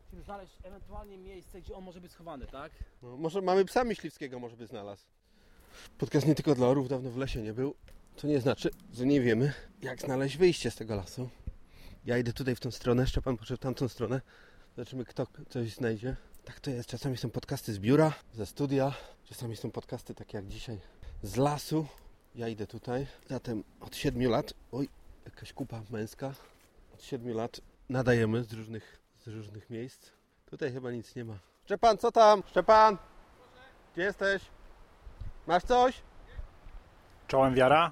Musimy 0.04 0.24
znaleźć 0.24 0.58
ewentualnie 0.64 1.18
miejsce, 1.18 1.62
gdzie 1.62 1.76
on 1.76 1.84
może 1.84 2.02
być 2.02 2.12
schowany, 2.12 2.48
tak? 2.48 2.72
no. 3.02 3.18
Może 3.18 3.42
mamy 3.42 3.66
psa 3.66 3.84
myśliwskiego, 3.84 4.40
może 4.40 4.58
by 4.58 4.68
znalazł. 4.68 5.06
Podcast 5.98 6.28
nie 6.28 6.36
tylko 6.36 6.56
dla 6.56 6.68
orów, 6.68 6.90
dawno 6.90 7.10
w 7.10 7.18
lesie 7.18 7.42
nie 7.42 7.54
był. 7.54 7.76
To 8.16 8.28
nie 8.28 8.42
znaczy, 8.42 8.70
że 8.94 9.06
nie 9.06 9.22
wiemy, 9.22 9.54
jak 9.82 10.02
znaleźć 10.02 10.38
wyjście 10.38 10.72
z 10.72 10.76
tego 10.76 10.96
lasu. 10.96 11.30
Ja 12.06 12.18
idę 12.18 12.34
tutaj 12.34 12.56
w 12.56 12.60
tą 12.60 12.72
stronę, 12.72 13.08
Szczepan 13.08 13.38
poszedł 13.38 13.58
w 13.58 13.64
tamtą 13.64 13.88
stronę. 13.88 14.22
Zobaczymy, 14.76 15.06
kto 15.06 15.28
coś 15.50 15.74
znajdzie. 15.74 16.16
Tak 16.46 16.60
to 16.60 16.72
jest. 16.72 16.90
Czasami 16.90 17.18
są 17.18 17.30
podcasty 17.30 17.74
z 17.74 17.80
biura, 17.80 18.14
ze 18.34 18.46
studia. 18.46 18.94
Czasami 19.26 19.56
są 19.56 19.72
podcasty 19.72 20.16
takie 20.16 20.38
jak 20.38 20.48
dzisiaj 20.48 20.80
z 21.24 21.36
lasu. 21.36 21.88
Ja 22.36 22.48
idę 22.48 22.68
tutaj. 22.68 23.08
Zatem 23.30 23.64
od 23.80 23.96
7 23.96 24.30
lat, 24.30 24.54
oj, 24.72 24.90
jakaś 25.26 25.54
kupa 25.54 25.82
męska. 25.90 26.34
Od 26.94 27.04
7 27.04 27.34
lat 27.34 27.62
nadajemy 27.90 28.44
z 28.44 28.54
różnych, 28.54 29.00
z 29.18 29.28
różnych 29.28 29.70
miejsc. 29.70 30.10
Tutaj 30.46 30.72
chyba 30.74 30.92
nic 30.92 31.16
nie 31.16 31.26
ma. 31.26 31.40
Szczepan, 31.66 31.98
co 31.98 32.12
tam? 32.12 32.44
Szczepan! 32.48 32.98
Gdzie 33.94 34.02
jesteś? 34.02 34.42
Masz 35.48 35.64
coś? 35.64 36.02
Czołem 37.28 37.54
wiara. 37.56 37.92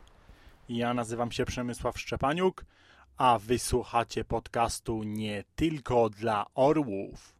Ja 0.69 0.93
nazywam 0.93 1.31
się 1.31 1.45
Przemysław 1.45 1.99
Szczepaniuk, 1.99 2.65
a 3.17 3.39
wysłuchacie 3.39 4.25
podcastu 4.25 5.03
nie 5.03 5.43
tylko 5.55 6.09
dla 6.09 6.45
orłów. 6.55 7.33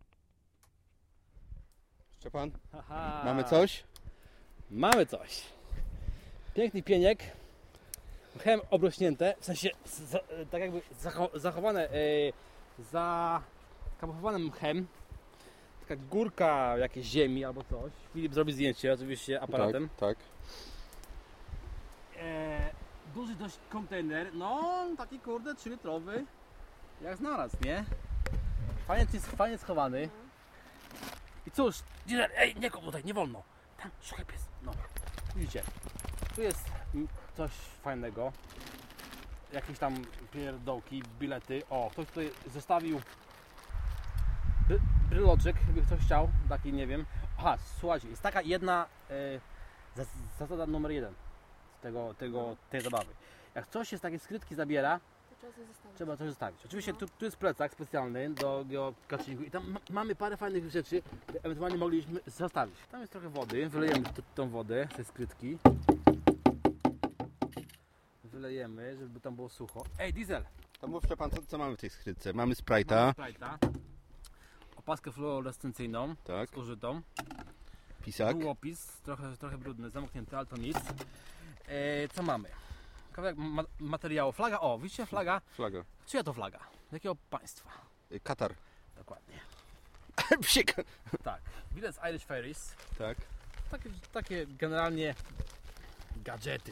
Szczepan, 2.20 2.52
Haha. 2.72 3.22
mamy 3.26 3.44
coś? 3.44 3.84
Mamy 4.72 5.06
coś. 5.06 5.44
Piękny 6.54 6.84
pieniek. 6.84 7.24
Mchem 8.38 8.62
obrośnięte, 8.70 9.36
w 9.40 9.46
sensie 9.46 9.70
za, 9.86 10.20
tak 10.52 10.62
jakby 10.62 10.82
zacho- 11.04 11.40
zachowane, 11.40 11.90
yy, 11.92 12.34
zakamofowane 12.92 14.40
mchem. 14.40 14.88
Taka 15.82 16.02
górka 16.10 16.78
jakiejś 16.78 17.06
ziemi 17.08 17.46
albo 17.46 17.64
coś. 17.64 17.92
Filip 18.14 18.34
zrobi 18.34 18.54
zdjęcie 18.54 18.94
oczywiście 18.94 19.42
aparatem. 19.42 19.90
Tak, 19.90 20.18
tak. 20.18 20.18
E, 22.20 22.70
duży 23.16 23.36
dość 23.36 23.58
kontener, 23.70 24.34
no 24.34 24.64
taki 24.98 25.20
kurde 25.20 25.56
3 25.56 25.70
litrowy. 25.70 26.26
Jak 27.02 27.18
znalazł, 27.18 27.58
nie? 27.66 27.86
Fajnie, 28.88 29.06
jest 29.14 29.28
fajnie 29.32 29.58
schowany. 29.58 30.10
I 31.48 31.52
cóż, 31.52 31.76
dealer, 32.08 32.32
ej, 32.36 32.56
nie 32.56 32.70
kop 32.72 32.84
tutaj, 32.84 33.04
nie 33.06 33.14
wolno. 33.14 33.44
Tam, 33.82 33.92
szukaj 34.02 34.26
pies. 34.26 34.42
No, 34.64 34.72
widzicie. 35.36 35.64
Tu 36.36 36.42
jest 36.42 36.66
coś 37.38 37.52
fajnego. 37.82 38.32
Jakieś 39.54 39.80
tam 39.80 39.96
pierdołki, 40.32 41.04
bilety. 41.20 41.62
O, 41.70 41.90
ktoś 41.92 42.08
tutaj 42.08 42.32
zostawił 42.54 43.02
bry- 44.70 44.80
bryloczek, 45.10 45.56
jakby 45.68 45.82
ktoś 45.82 46.00
chciał. 46.00 46.30
Taki, 46.50 46.74
nie 46.74 46.88
wiem. 46.88 47.06
Aha, 47.38 47.58
słuchajcie, 47.80 48.10
jest 48.10 48.22
taka 48.22 48.42
jedna 48.42 48.86
zas- 49.98 50.08
zasada 50.40 50.66
numer 50.66 50.92
jeden 50.92 51.14
z 51.80 51.82
tego, 51.82 52.14
tego, 52.14 52.56
tej 52.70 52.82
zabawy. 52.82 53.14
Jak 53.56 53.68
coś 53.68 53.90
się 53.90 53.98
z 53.98 54.02
takiej 54.02 54.20
skrytki 54.20 54.56
zabiera, 54.56 55.00
trzeba 55.96 56.18
coś 56.18 56.28
zostawić. 56.28 56.66
Oczywiście 56.66 56.92
No. 56.94 56.98
tu, 57.00 57.08
tu 57.08 57.26
jest 57.26 57.38
plecak 57.38 57.72
specjalny 57.74 58.30
do 58.30 58.66
geokaczyngu 58.70 59.44
i 59.44 59.52
tam 59.52 59.72
ma, 59.72 59.80
mamy 59.90 60.16
parę 60.16 60.38
fajnych 60.38 60.70
rzeczy, 60.72 61.02
które 61.22 61.40
ewentualnie 61.44 61.78
mogliśmy 61.78 62.20
zostawić. 62.28 62.76
Tam 62.92 63.02
jest 63.02 63.12
trochę 63.12 63.30
wody, 63.30 63.70
wylejemy 63.70 64.04
tą 64.36 64.50
wodę 64.50 64.88
ze 64.98 65.04
skrytki. 65.04 65.58
Wylejemy, 68.38 68.98
żeby 68.98 69.20
tam 69.20 69.36
było 69.36 69.50
sucho. 69.50 69.84
Ej, 70.00 70.14
diesel! 70.14 70.44
To 70.80 70.88
mów 70.88 71.04
Szczepan, 71.04 71.32
co, 71.32 71.42
co 71.48 71.58
mamy 71.58 71.78
w 71.78 71.80
tej 71.80 71.90
skrytce? 71.90 72.34
Mamy 72.34 72.54
Sprite'a, 72.54 73.14
Sprite'a, 73.14 73.58
opaskę 74.76 75.12
fluorescencyjną, 75.12 76.16
tak, 76.24 76.50
zużytą, 76.56 77.02
pisak, 78.06 78.38
długopis, 78.38 78.88
trochę, 79.02 79.38
trochę 79.38 79.58
brudny, 79.58 79.90
zamknięty, 79.90 80.38
ale 80.38 80.46
to 80.46 80.58
nic. 80.58 80.78
E, 81.68 82.08
co 82.08 82.24
mamy? 82.24 82.50
Kawałek 83.14 83.38
ma 83.38 83.64
materiału. 83.80 84.32
Flaga, 84.32 84.60
o, 84.60 84.80
widzicie 84.80 85.06
flaga? 85.06 85.40
flaga, 85.40 85.84
Czyja 86.08 86.24
to 86.24 86.34
flaga? 86.34 86.60
Jakiego 86.92 87.16
państwa? 87.30 87.70
Y, 88.12 88.20
Katar. 88.20 88.54
Dokładnie. 88.96 89.40
Psik. 90.42 90.76
Tak. 91.24 91.42
Bilet 91.74 91.96
z 91.96 92.00
Irish 92.10 92.26
Ferries. 92.26 92.76
Tak. 92.98 93.18
Takie, 93.72 93.90
takie 94.12 94.48
generalnie 94.48 95.16
gadżety. 96.24 96.72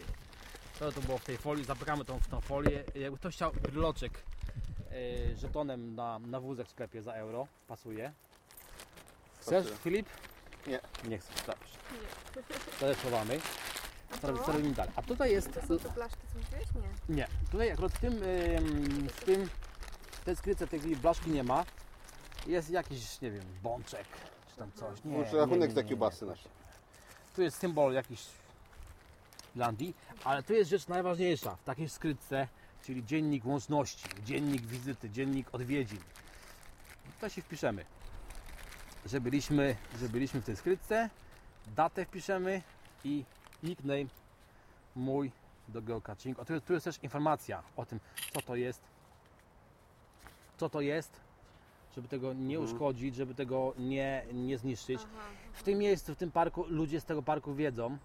To 0.79 0.91
to 0.91 1.01
było 1.01 1.17
w 1.17 1.23
tej 1.25 1.37
folii. 1.37 1.65
Zapykamy 1.65 2.05
tą, 2.05 2.19
w 2.19 2.27
tą 2.27 2.41
folię. 2.41 2.83
Jakby 2.95 3.17
ktoś 3.17 3.35
chciał 3.35 3.51
bryloczek 3.53 4.11
e, 4.91 5.35
żetonem 5.35 5.95
na, 5.95 6.19
na 6.19 6.39
wózek 6.39 6.67
w 6.67 6.71
sklepie 6.71 7.01
za 7.01 7.13
euro. 7.13 7.47
Pasuje. 7.67 8.13
Chcesz, 9.39 9.63
Pasuje. 9.63 9.77
Filip? 9.77 10.07
Nie. 10.67 10.79
Nie 11.07 11.17
chcesz. 11.17 11.33
Nie. 11.37 12.43
To 12.79 12.87
jest 12.87 12.99
schowamy. 12.99 13.39
A 14.11 14.17
Co, 14.17 14.33
to? 14.33 14.43
co 14.43 14.51
robimy 14.51 14.73
dalej? 14.75 14.91
A 14.95 15.01
tutaj 15.01 15.31
jest... 15.31 15.53
To 15.53 15.61
są 15.67 15.79
te 15.79 15.89
blaszki, 15.89 16.21
co 16.33 16.39
mówiłeś? 16.39 16.67
Nie. 17.09 17.15
Nie. 17.15 17.27
Tutaj 17.51 17.71
akurat 17.71 17.91
w 17.91 17.99
tym, 17.99 18.13
ym, 18.23 19.09
w 19.09 19.23
tym 19.25 19.49
w 20.11 20.25
tej 20.25 20.35
skrytce 20.35 20.67
tej 20.67 20.79
blaszki 20.79 21.29
nie 21.31 21.43
ma. 21.43 21.63
Jest 22.47 22.69
jakiś, 22.69 23.21
nie 23.21 23.31
wiem, 23.31 23.43
bączek 23.63 24.05
czy 24.49 24.55
tam 24.55 24.71
coś. 24.71 25.03
Nie, 25.03 25.17
Może 25.17 25.31
nie, 25.31 25.37
rachunek 25.37 25.69
nie, 25.69 25.75
za 25.75 25.81
nie, 25.81 25.87
kiełbasy 25.89 26.25
nie. 26.25 26.31
nasze. 26.31 26.49
Tu 27.35 27.41
jest 27.41 27.57
symbol 27.57 27.93
jakiś 27.93 28.19
Irlandii, 29.55 29.95
ale 30.23 30.43
tu 30.43 30.53
jest 30.53 30.69
rzecz 30.69 30.87
najważniejsza 30.87 31.55
w 31.55 31.63
takiej 31.63 31.89
skrytce, 31.89 32.47
czyli 32.83 33.05
dziennik 33.05 33.45
łączności, 33.45 34.05
dziennik 34.25 34.61
wizyty, 34.61 35.09
dziennik 35.09 35.47
odwiedzin. 35.55 35.99
To 37.21 37.29
się 37.29 37.41
wpiszemy, 37.41 37.85
że 39.05 39.21
byliśmy, 39.21 39.75
że 39.99 40.09
byliśmy 40.09 40.41
w 40.41 40.45
tej 40.45 40.55
skrytce, 40.55 41.09
datę 41.75 42.05
wpiszemy 42.05 42.61
i 43.03 43.25
nickname 43.63 44.05
mój 44.95 45.31
do 45.67 45.81
geocaching. 45.81 46.39
O, 46.39 46.45
tu, 46.45 46.61
tu 46.61 46.73
jest 46.73 46.83
też 46.83 47.03
informacja 47.03 47.63
o 47.77 47.85
tym, 47.85 47.99
co 48.33 48.41
to 48.41 48.55
jest, 48.55 48.81
co 50.57 50.69
to 50.69 50.81
jest, 50.81 51.19
żeby 51.95 52.07
tego 52.07 52.33
nie 52.33 52.55
Mhm. 52.57 52.73
uszkodzić, 52.73 53.15
żeby 53.15 53.35
tego 53.35 53.73
nie, 53.77 54.25
nie 54.33 54.57
zniszczyć. 54.57 54.99
Aha. 55.15 55.27
W 55.53 55.63
tym 55.63 55.79
miejscu, 55.79 56.13
w 56.15 56.17
tym 56.17 56.31
parku, 56.31 56.65
ludzie 56.67 57.01
z 57.01 57.05
tego 57.05 57.21
parku 57.23 57.55
wiedzą, 57.55 57.97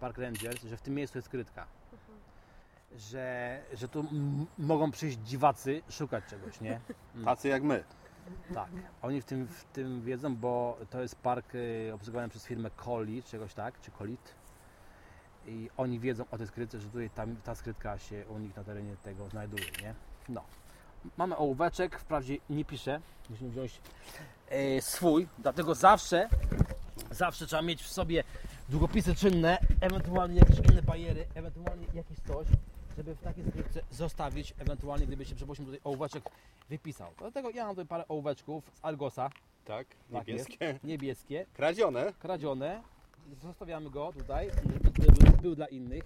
Park 0.00 0.18
Rangers, 0.18 0.62
że 0.62 0.76
w 0.76 0.82
tym 0.82 0.94
miejscu 0.94 1.18
jest 1.18 1.26
skrytka. 1.28 1.66
Że, 2.96 3.60
że 3.72 3.88
tu 3.88 4.00
m- 4.00 4.46
mogą 4.58 4.90
przyjść 4.90 5.18
dziwacy 5.18 5.82
szukać 5.90 6.24
czegoś, 6.30 6.60
nie? 6.60 6.80
Tacy 7.24 7.48
jak 7.48 7.62
my. 7.62 7.84
Tak. 8.54 8.68
Oni 9.02 9.20
w 9.20 9.24
tym, 9.24 9.46
w 9.46 9.64
tym 9.64 10.02
wiedzą, 10.02 10.36
bo 10.36 10.78
to 10.90 11.00
jest 11.00 11.16
park 11.16 11.54
y, 11.54 11.90
obsługowany 11.94 12.28
przez 12.28 12.44
firmę 12.46 12.70
Coli, 12.84 13.22
czegoś 13.22 13.54
tak, 13.54 13.80
czy 13.80 13.90
Colit. 13.90 14.34
I 15.46 15.70
oni 15.76 16.00
wiedzą 16.00 16.24
o 16.30 16.38
tej 16.38 16.46
skrytce, 16.46 16.80
że 16.80 16.88
tutaj 16.88 17.10
tam, 17.10 17.36
ta 17.36 17.54
skrytka 17.54 17.98
się 17.98 18.24
u 18.28 18.38
nich 18.38 18.56
na 18.56 18.64
terenie 18.64 18.96
tego 18.96 19.28
znajduje, 19.28 19.64
nie? 19.82 19.94
No. 20.28 20.44
Mamy 21.16 21.36
ołóweczek, 21.36 21.98
wprawdzie 21.98 22.36
nie 22.50 22.64
piszę, 22.64 23.00
musimy 23.30 23.50
wziąć 23.50 23.80
e, 24.48 24.82
swój, 24.82 25.28
dlatego 25.38 25.74
zawsze, 25.74 26.28
zawsze 27.10 27.46
trzeba 27.46 27.62
mieć 27.62 27.82
w 27.82 27.88
sobie 27.88 28.24
długopisy 28.68 29.14
czynne, 29.14 29.58
ewentualnie 29.80 30.38
jakieś 30.38 30.58
inne 30.58 30.82
bariery, 30.82 31.26
ewentualnie 31.34 31.86
jakieś 31.94 32.18
coś. 32.26 32.46
żeby 32.96 33.14
w 33.14 33.20
takiej 33.20 33.44
skrytce 33.50 33.80
zostawić, 33.90 34.54
ewentualnie 34.58 35.06
gdyby 35.06 35.24
się 35.24 35.34
przypuśćmy 35.34 35.64
tutaj 35.66 35.80
ołóweczek 35.84 36.24
wypisał. 36.68 37.10
Dlatego 37.18 37.50
ja 37.50 37.64
mam 37.64 37.74
tutaj 37.74 37.86
parę 37.86 38.04
ołóweczków 38.08 38.64
z 38.74 38.84
Argosa, 38.84 39.30
Tak, 39.64 39.86
Tak 39.88 40.26
niebieskie. 40.26 40.78
niebieskie, 40.84 41.46
Kradzione. 41.54 42.12
kradzione. 42.18 42.82
Zostawiamy 43.42 43.90
go 43.90 44.12
tutaj, 44.12 44.50
żeby 45.02 45.30
był, 45.42 45.54
dla 45.54 45.66
innych. 45.66 46.04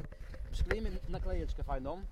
Przykleimy 0.53 0.91
naklejeczkę 1.09 1.63
fajną. 1.65 2.03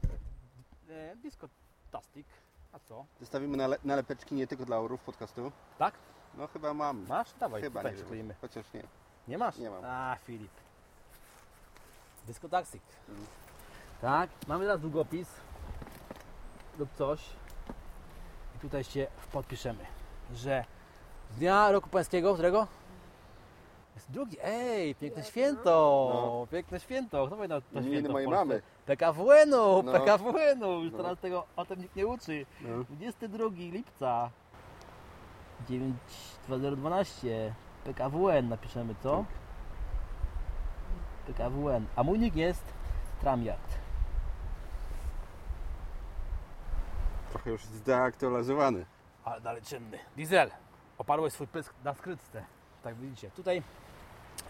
E, 0.91 1.17
disco 1.17 1.49
Tastic. 1.91 2.27
A 2.73 2.79
co? 2.79 3.07
Zostawimy 3.21 3.57
nale- 3.57 3.79
nalepeczki 3.85 4.35
nie 4.35 4.47
tylko 4.47 4.65
dla 4.65 4.79
orów 4.81 5.01
podcastu. 5.01 5.53
Tak? 5.79 5.95
No 6.39 6.47
chyba 6.47 6.75
mam. 6.75 7.07
Masz? 7.09 7.33
Dawaj, 7.41 7.63
Chyba 7.63 7.81
tutaj 7.81 7.93
nie 7.93 7.97
przykleimy. 7.97 8.29
wiem. 8.29 8.37
Chociaż 8.41 8.73
nie. 8.75 8.83
Nie 9.29 9.39
masz? 9.39 9.57
Nie 9.59 9.71
mam. 9.71 9.85
A, 9.85 10.17
Filip. 10.25 10.51
Disco. 12.27 12.49
Mm. 12.49 13.27
Tak, 14.01 14.31
mamy 14.49 14.65
teraz 14.65 14.81
długopis 14.81 15.29
lub 16.79 16.89
coś. 16.95 17.21
I 18.57 18.59
tutaj 18.59 18.85
się 18.85 19.07
podpiszemy, 19.33 19.85
że 20.35 20.65
z 21.31 21.39
dnia 21.39 21.71
roku 21.71 21.89
pańskiego, 21.89 22.35
którego? 22.35 22.67
Jest 23.95 24.11
drugi. 24.11 24.37
Ej, 24.43 24.95
piękne 24.95 25.25
święto! 25.25 26.11
No. 26.15 26.47
Piękne 26.51 26.81
święto. 26.81 27.27
Kto 27.27 27.37
pamięta 27.37 27.61
to 27.61 27.67
Imieniny 27.73 27.93
święto 27.93 28.09
w 28.09 28.13
mojej 28.13 28.29
mamy. 28.29 28.63
PKWN-u, 28.87 29.83
No. 29.83 29.93
PKWN-u. 29.93 30.83
Już 30.83 30.93
No. 30.93 30.99
teraz 30.99 31.19
tego 31.19 31.47
o 31.57 31.65
tym 31.65 31.81
nikt 31.83 31.97
nie 31.97 32.07
uczy. 32.07 32.47
No. 32.61 32.85
22 32.85 33.49
lipca 33.73 34.31
92012 35.69 37.55
PKWN 37.87 38.49
napiszemy, 38.49 38.95
co? 39.03 39.25
PKWN. 41.27 41.87
A 41.97 42.03
mój 42.03 42.19
nick 42.19 42.37
jest 42.37 42.73
Tramiard. 43.21 43.79
Trochę 47.31 47.51
już 47.51 47.65
zdeaktualizowany. 47.65 48.87
Ale 49.25 49.41
dalej 49.41 49.63
czynny. 49.63 49.99
Diesel. 50.17 50.51
Oparłeś 50.99 51.33
swój 51.33 51.47
pysk 51.47 51.75
na 51.85 51.95
skrytce. 51.95 52.45
Tak 52.83 52.95
widzicie. 52.95 53.31
Tutaj 53.31 53.63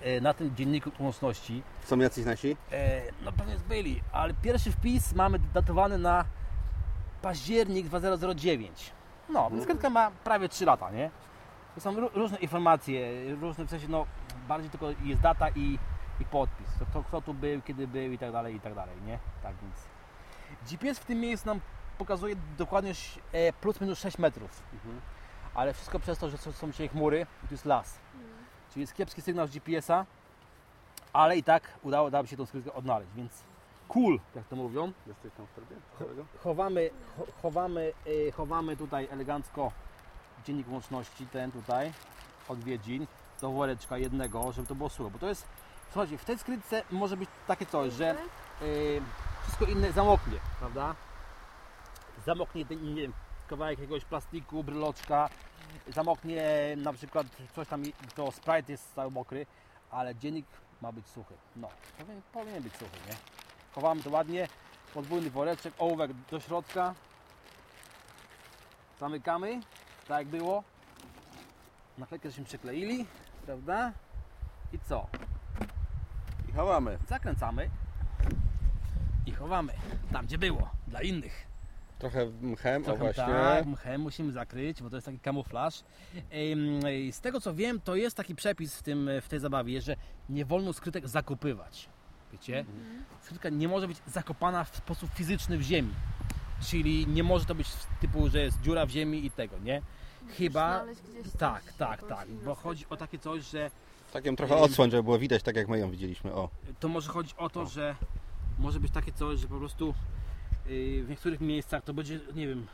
e, 0.02 0.20
na 0.20 0.34
tym 0.34 0.56
dzienniku 0.56 0.90
łączności 0.98 1.62
Są 1.84 1.98
jacyś 1.98 2.24
nasi? 2.24 2.56
E, 2.72 3.02
no 3.22 3.32
pewnie 3.32 3.56
byli, 3.68 4.00
ale 4.12 4.34
pierwszy 4.34 4.72
wpis 4.72 5.14
mamy 5.14 5.38
datowany 5.38 5.98
na 5.98 6.24
październik 7.22 7.86
2009. 7.86 8.92
No, 9.28 9.50
więc 9.50 9.62
skrytka 9.62 9.90
ma 9.90 10.10
prawie 10.10 10.48
3 10.48 10.64
lata, 10.64 10.90
nie? 10.90 11.10
To 11.76 11.80
są 11.80 11.92
ró- 11.94 12.10
różne 12.14 12.38
informacje, 12.38 13.10
różne 13.40 13.64
w 13.66 13.70
sensie, 13.70 13.88
no 13.88 14.06
bardziej 14.48 14.70
tylko 14.70 14.86
jest 15.04 15.20
data 15.20 15.48
i, 15.50 15.78
i 16.20 16.24
podpis. 16.24 16.66
To, 16.78 16.84
to, 16.92 17.02
kto 17.08 17.20
tu 17.22 17.34
był, 17.34 17.62
kiedy 17.62 17.86
był 17.88 18.12
i 18.12 18.18
tak 18.18 18.32
dalej, 18.32 18.54
i 18.54 18.60
tak 18.60 18.74
dalej, 18.74 18.94
nie? 19.06 19.18
Tak 19.42 19.54
więc. 19.62 19.74
GPS 20.70 20.98
w 20.98 21.04
tym 21.04 21.20
miejscu 21.20 21.46
nam 21.46 21.60
pokazuje 21.98 22.36
dokładnie 22.58 22.92
e, 23.32 23.52
plus 23.52 23.80
minus 23.80 23.98
6 23.98 24.18
metrów. 24.18 24.62
Ale 25.54 25.72
wszystko 25.74 25.98
przez 26.00 26.18
to, 26.18 26.30
że 26.30 26.38
są, 26.38 26.52
są 26.52 26.70
dzisiaj 26.72 26.88
chmury 26.88 27.26
i 27.44 27.48
tu 27.48 27.54
jest 27.54 27.64
las. 27.64 27.98
Czyli 28.72 28.80
jest 28.80 28.94
kiepski 28.94 29.22
sygnał 29.22 29.46
z 29.46 29.50
GPS-a, 29.50 30.06
ale 31.12 31.36
i 31.36 31.42
tak 31.42 31.62
udało 31.82 32.10
nam 32.10 32.26
się 32.26 32.36
tą 32.36 32.46
skrytkę 32.46 32.72
odnaleźć, 32.72 33.12
więc 33.16 33.44
cool, 33.88 34.20
jak 34.34 34.46
to 34.46 34.56
mówią. 34.56 34.92
Jesteś 35.06 35.32
tam 35.36 35.46
w 35.46 35.52
torbie? 35.54 35.76
Chowamy, 36.42 36.90
cho- 37.18 37.32
chowamy, 37.42 37.92
y, 38.06 38.32
chowamy 38.32 38.76
tutaj 38.76 39.08
elegancko 39.10 39.72
dziennik 40.46 40.68
łączności, 40.68 41.26
ten 41.26 41.52
tutaj, 41.52 41.92
odwiedzin, 42.48 43.06
do 43.40 43.50
woreczka 43.50 43.98
jednego, 43.98 44.52
żeby 44.52 44.68
to 44.68 44.74
było 44.74 44.88
suche, 44.88 45.10
bo 45.10 45.18
to 45.18 45.28
jest, 45.28 45.46
słuchajcie, 45.92 46.18
w 46.18 46.24
tej 46.24 46.38
skrytce 46.38 46.82
może 46.90 47.16
być 47.16 47.28
takie 47.46 47.66
coś, 47.66 47.92
że 47.92 48.16
y, 48.62 49.02
wszystko 49.42 49.64
inne 49.64 49.92
zamoknie, 49.92 50.38
prawda? 50.58 50.94
Zamoknie, 52.26 52.66
ten, 52.66 52.94
nie 52.94 53.02
wiem, 53.02 53.12
kawałek 53.48 53.78
jakiegoś 53.78 54.04
plastiku, 54.04 54.64
bryloczka, 54.64 55.28
zamoknie 55.94 56.42
na 56.76 56.92
przykład 56.92 57.26
coś 57.54 57.68
tam, 57.68 57.82
to 58.14 58.32
Sprite 58.32 58.72
jest 58.72 58.94
cały 58.94 59.10
mokry, 59.10 59.46
ale 59.90 60.14
dziennik 60.14 60.46
ma 60.82 60.92
być 60.92 61.06
suchy. 61.06 61.34
No, 61.56 61.68
powinien, 61.98 62.22
powinien 62.32 62.62
być 62.62 62.72
suchy, 62.72 62.96
nie? 63.08 63.16
Chowamy 63.74 64.02
to 64.02 64.10
ładnie, 64.10 64.48
podwójny 64.94 65.30
woreczek, 65.30 65.74
ołówek 65.78 66.10
do 66.30 66.40
środka. 66.40 66.94
Zamykamy, 69.00 69.60
tak 70.08 70.18
jak 70.18 70.28
było. 70.28 70.64
Naklejkę 71.98 72.30
żeśmy 72.30 72.44
przykleili, 72.44 73.06
prawda? 73.46 73.92
I 74.72 74.78
co? 74.78 75.06
I 76.48 76.52
chowamy. 76.52 76.98
Zakręcamy 77.08 77.70
i 79.26 79.32
chowamy 79.32 79.72
tam, 80.12 80.26
gdzie 80.26 80.38
było, 80.38 80.70
dla 80.88 81.02
innych. 81.02 81.46
Trochę 81.98 82.26
mchem, 82.26 82.82
o 82.82 82.84
Trochę 82.84 82.98
właśnie. 82.98 83.24
tak, 83.24 83.66
mchem 83.66 84.00
musimy 84.00 84.32
zakryć, 84.32 84.82
bo 84.82 84.90
to 84.90 84.96
jest 84.96 85.06
taki 85.06 85.18
kamuflaż. 85.18 85.82
Z 87.10 87.20
tego 87.20 87.40
co 87.40 87.54
wiem, 87.54 87.80
to 87.80 87.96
jest 87.96 88.16
taki 88.16 88.34
przepis 88.34 88.76
w, 88.76 88.82
tym, 88.82 89.10
w 89.22 89.28
tej 89.28 89.40
zabawie, 89.40 89.80
że 89.80 89.96
nie 90.28 90.44
wolno 90.44 90.72
skrytek 90.72 91.08
zakopywać. 91.08 91.88
Wiecie? 92.32 92.64
Skrytka 93.22 93.48
nie 93.48 93.68
może 93.68 93.88
być 93.88 93.98
zakopana 94.06 94.64
w 94.64 94.76
sposób 94.76 95.10
fizyczny 95.14 95.58
w 95.58 95.62
ziemi. 95.62 95.94
Czyli 96.60 97.06
nie 97.06 97.22
może 97.22 97.44
to 97.44 97.54
być 97.54 97.68
typu, 98.00 98.28
że 98.28 98.38
jest 98.38 98.60
dziura 98.60 98.86
w 98.86 98.90
ziemi 98.90 99.26
i 99.26 99.30
tego, 99.30 99.58
nie? 99.58 99.82
Chyba. 100.38 100.84
Tak, 101.38 101.72
tak, 101.72 102.02
tak. 102.08 102.28
Bo 102.28 102.54
chodzi 102.54 102.86
o 102.90 102.96
takie 102.96 103.18
coś, 103.18 103.50
że 103.50 103.70
Tak 104.12 104.24
ją 104.24 104.36
trochę 104.36 104.56
odsłoń, 104.56 104.90
żeby 104.90 105.02
było 105.02 105.18
widać, 105.18 105.42
tak 105.42 105.56
jak 105.56 105.68
my 105.68 105.78
ją 105.78 105.90
widzieliśmy. 105.90 106.32
O. 106.32 106.48
to 106.80 106.88
może 106.88 107.10
chodzić 107.10 107.34
o 107.38 107.50
to, 107.50 107.66
że 107.66 107.96
może 108.58 108.80
być 108.80 108.92
takie 108.92 109.12
coś, 109.12 109.40
że 109.40 109.48
po 109.48 109.58
prostu 109.58 109.94
yy, 110.66 111.04
w 111.04 111.08
niektórych 111.08 111.40
miejscach 111.40 111.84
to 111.84 111.94
będzie, 111.94 112.20
nie 112.34 112.48
wiem, 112.48 112.66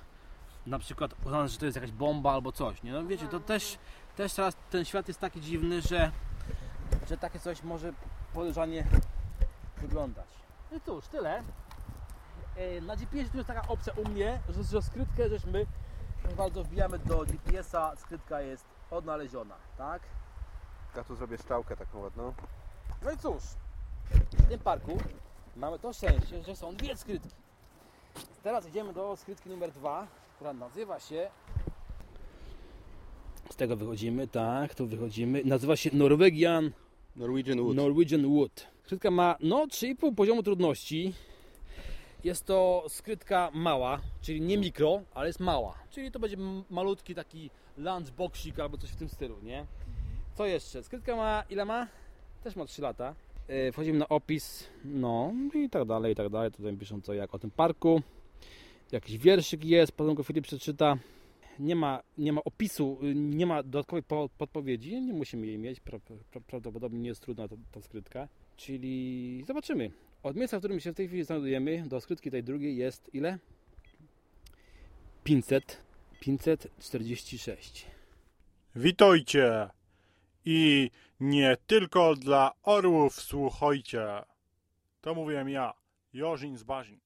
na 0.67 0.79
przykład 0.79 1.15
uznane, 1.25 1.49
że 1.49 1.59
to 1.59 1.65
jest 1.67 1.77
jakaś 1.77 1.93
bomba 1.93 2.33
albo 2.33 2.53
coś, 2.53 2.83
nie? 2.83 2.93
No 2.93 3.07
wiecie, 3.07 3.29
to 3.29 3.41
też, 3.41 3.79
też 4.17 4.33
teraz 4.33 4.57
ten 4.71 4.85
świat 4.85 5.09
jest 5.09 5.21
taki 5.21 5.41
dziwny, 5.41 5.83
że, 5.83 6.11
że 7.09 7.17
takie 7.17 7.39
coś 7.39 7.63
może 7.63 7.93
podejrzanie 8.35 8.87
wyglądać. 9.77 10.27
No 10.73 10.81
cóż, 10.87 11.09
tyle. 11.09 11.43
Yy, 12.57 12.81
Na 12.81 12.97
GPS 12.97 13.31
tu 13.31 13.37
jest 13.37 13.47
taka 13.47 13.69
opcja 13.69 13.93
u 13.93 14.09
mnie, 14.09 14.41
że, 14.49 14.65
że 14.65 14.83
skrytkę 14.83 15.29
żeśmy 15.29 15.67
proszę 16.23 16.37
bardzo 16.37 16.65
wbijamy 16.65 16.99
do 16.99 17.25
GPS-a, 17.25 17.97
skrytka 17.97 18.41
jest 18.41 18.65
odnaleziona, 18.91 19.55
tak? 19.79 20.03
Ja 20.97 21.05
tu 21.05 21.17
zrobię 21.17 21.39
szczałkę 21.39 21.77
taką 21.77 21.99
ładną. 22.01 22.35
No 23.05 23.11
i 23.13 23.19
cóż, 23.19 23.43
w 24.33 24.49
tym 24.49 24.59
parku 24.61 24.99
mamy 25.57 25.79
to 25.79 25.93
szczęście, 25.93 26.43
że 26.45 26.57
są 26.57 26.77
dwie 26.77 26.97
skrytki. 26.97 27.31
Teraz 28.43 28.69
idziemy 28.69 28.93
do 28.93 29.17
skrytki 29.17 29.51
numer 29.51 29.73
dwa, 29.73 30.07
która 30.37 30.53
nazywa 30.53 31.01
się. 31.01 31.31
Z 33.51 33.57
tego 33.57 33.77
wychodzimy, 33.77 34.29
tak, 34.29 34.75
tu 34.75 34.87
wychodzimy. 34.87 35.43
Nazywa 35.45 35.77
się 35.77 35.91
Norwegian 35.93 36.71
Norwegian 37.17 37.61
Wood. 37.61 37.77
Norwegian 37.77 38.27
Wood. 38.27 38.67
Skrytka 38.85 39.11
ma 39.11 39.37
no 39.41 39.67
3,5 39.67 40.15
poziomu 40.15 40.43
trudności. 40.43 41.15
Jest 42.25 42.45
to 42.47 42.85
skrytka 42.89 43.51
mała, 43.55 44.01
czyli 44.21 44.41
nie 44.41 44.59
mikro, 44.59 45.03
ale 45.15 45.27
jest 45.27 45.41
mała. 45.41 45.75
Czyli 45.91 46.11
to 46.11 46.19
będzie 46.19 46.37
malutki 46.71 47.15
taki 47.15 47.51
lunchboxik 47.77 48.59
albo 48.61 48.79
coś 48.79 48.91
w 48.91 48.97
tym 48.97 49.09
stylu, 49.09 49.37
nie? 49.43 49.67
Co 50.35 50.47
jeszcze? 50.47 50.83
Skrytka 50.83 51.17
ma 51.17 51.45
ile 51.51 51.65
ma? 51.65 51.87
Też 52.43 52.57
ma 52.57 52.65
3 52.65 52.83
lata. 52.83 53.15
E, 53.49 53.73
Wchodzimy 53.73 53.99
na 53.99 54.09
opis, 54.09 54.69
no 54.85 55.33
i 55.55 55.71
tak 55.71 55.85
dalej, 55.85 56.13
i 56.13 56.17
tak 56.17 56.29
dalej. 56.29 56.51
Tutaj 56.53 56.77
piszą 56.77 57.01
co 57.01 57.15
jak 57.15 57.35
o 57.35 57.39
tym 57.39 57.51
parku. 57.51 58.03
Jakiś 58.93 59.19
wierszyk 59.19 59.65
jest, 59.65 59.93
potem 59.93 60.15
go 60.15 60.23
Filip 60.23 60.45
przeczyta. 60.45 60.97
Nie 61.59 61.77
ma, 61.77 62.03
nie 62.19 62.33
ma 62.33 62.41
opisu, 62.45 62.99
y, 63.03 63.15
nie 63.15 63.47
ma 63.47 63.63
dodatkowej 63.63 64.03
po- 64.03 64.29
podpowiedzi, 64.39 65.01
nie 65.03 65.13
musimy 65.13 65.47
jej 65.47 65.59
mieć. 65.59 65.81
Pra, 65.81 65.99
pra, 66.31 66.41
prawdopodobnie 66.47 66.99
nie 67.01 67.09
jest 67.09 67.21
trudna 67.23 67.49
ta, 67.49 67.57
ta 67.73 67.81
skrytka. 67.81 68.29
Czyli 68.57 69.45
zobaczymy. 69.47 69.91
Od 70.23 70.37
miejsca, 70.37 70.57
w 70.59 70.61
którym 70.61 70.81
się 70.81 70.93
w 70.93 70.97
tej 70.97 71.09
chwili 71.09 71.25
znajdujemy, 71.25 71.89
do 71.89 72.01
skrytki 72.01 72.31
tej 72.31 72.45
drugiej 72.45 72.77
jest 72.77 73.15
ile? 73.15 73.39
500, 75.25 75.83
546. 76.21 77.87
Witajcie! 78.77 79.69
I 80.45 80.91
nie 81.21 81.57
tylko 81.67 82.15
dla 82.15 82.53
orłów 82.63 83.15
słuchajcie. 83.15 84.23
To 85.01 85.15
mówiłem 85.15 85.49
ja, 85.49 85.73
Jorzin 86.13 86.57
z 86.57 86.63
Bazin. 86.63 87.01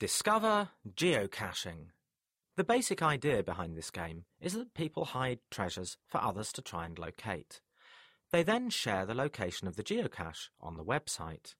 Discover 0.00 0.66
geocaching. 0.84 1.92
The 2.56 2.64
basic 2.64 3.02
idea 3.14 3.42
behind 3.42 3.76
this 3.76 3.90
game 3.90 4.24
is 4.40 4.52
that 4.52 4.72
people 4.74 5.04
hide 5.04 5.40
treasures 5.50 5.98
for 6.06 6.20
others 6.24 6.52
to 6.52 6.62
try 6.62 6.84
and 6.84 6.98
locate. 6.98 7.65
They 8.32 8.42
then 8.42 8.70
share 8.70 9.06
the 9.06 9.14
location 9.14 9.68
of 9.68 9.76
the 9.76 9.84
geocache 9.84 10.48
on 10.60 10.76
the 10.76 10.84
website. 10.84 11.54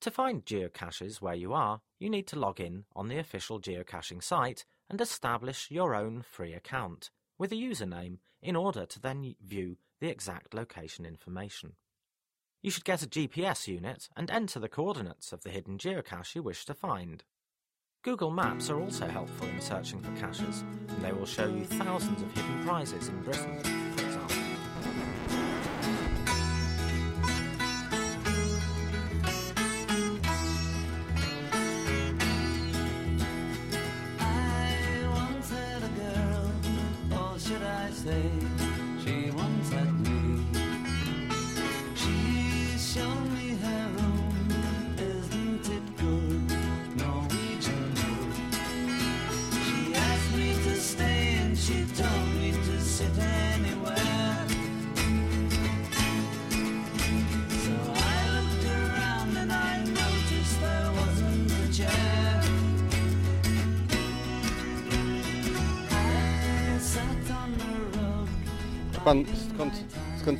To 0.00 0.10
find 0.10 0.44
geocaches 0.44 1.20
where 1.20 1.34
you 1.34 1.52
are, 1.52 1.80
you 1.98 2.10
need 2.10 2.26
to 2.28 2.38
log 2.38 2.60
in 2.60 2.84
on 2.94 3.08
the 3.08 3.18
official 3.18 3.60
geocaching 3.60 4.22
site 4.22 4.64
and 4.90 5.00
establish 5.00 5.70
your 5.70 5.94
own 5.94 6.22
free 6.22 6.52
account 6.52 7.10
with 7.38 7.52
a 7.52 7.56
username 7.56 8.18
in 8.42 8.56
order 8.56 8.84
to 8.86 9.00
then 9.00 9.34
view 9.42 9.76
the 10.00 10.08
exact 10.08 10.52
location 10.54 11.06
information. 11.06 11.72
You 12.62 12.70
should 12.70 12.84
get 12.84 13.02
a 13.02 13.06
GPS 13.06 13.68
unit 13.68 14.08
and 14.16 14.30
enter 14.30 14.58
the 14.58 14.68
coordinates 14.68 15.32
of 15.32 15.42
the 15.42 15.50
hidden 15.50 15.78
geocache 15.78 16.34
you 16.34 16.42
wish 16.42 16.64
to 16.66 16.74
find. 16.74 17.24
Google 18.02 18.30
Maps 18.30 18.68
are 18.68 18.80
also 18.80 19.06
helpful 19.06 19.48
in 19.48 19.60
searching 19.60 20.02
for 20.02 20.14
caches, 20.20 20.64
and 20.88 21.02
they 21.02 21.12
will 21.12 21.24
show 21.24 21.46
you 21.46 21.64
thousands 21.64 22.20
of 22.20 22.30
hidden 22.32 22.64
prizes 22.64 23.08
in 23.08 23.22
Britain, 23.22 23.93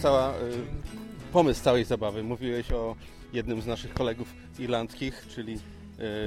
cała, 0.04 0.30
y, 0.30 0.32
pomysł 1.32 1.62
całej 1.62 1.84
zabawy? 1.84 2.22
Mówiłeś 2.22 2.72
o 2.72 2.96
jednym 3.32 3.62
z 3.62 3.66
naszych 3.66 3.94
kolegów 3.94 4.34
irlandzkich, 4.58 5.26
czyli... 5.28 5.58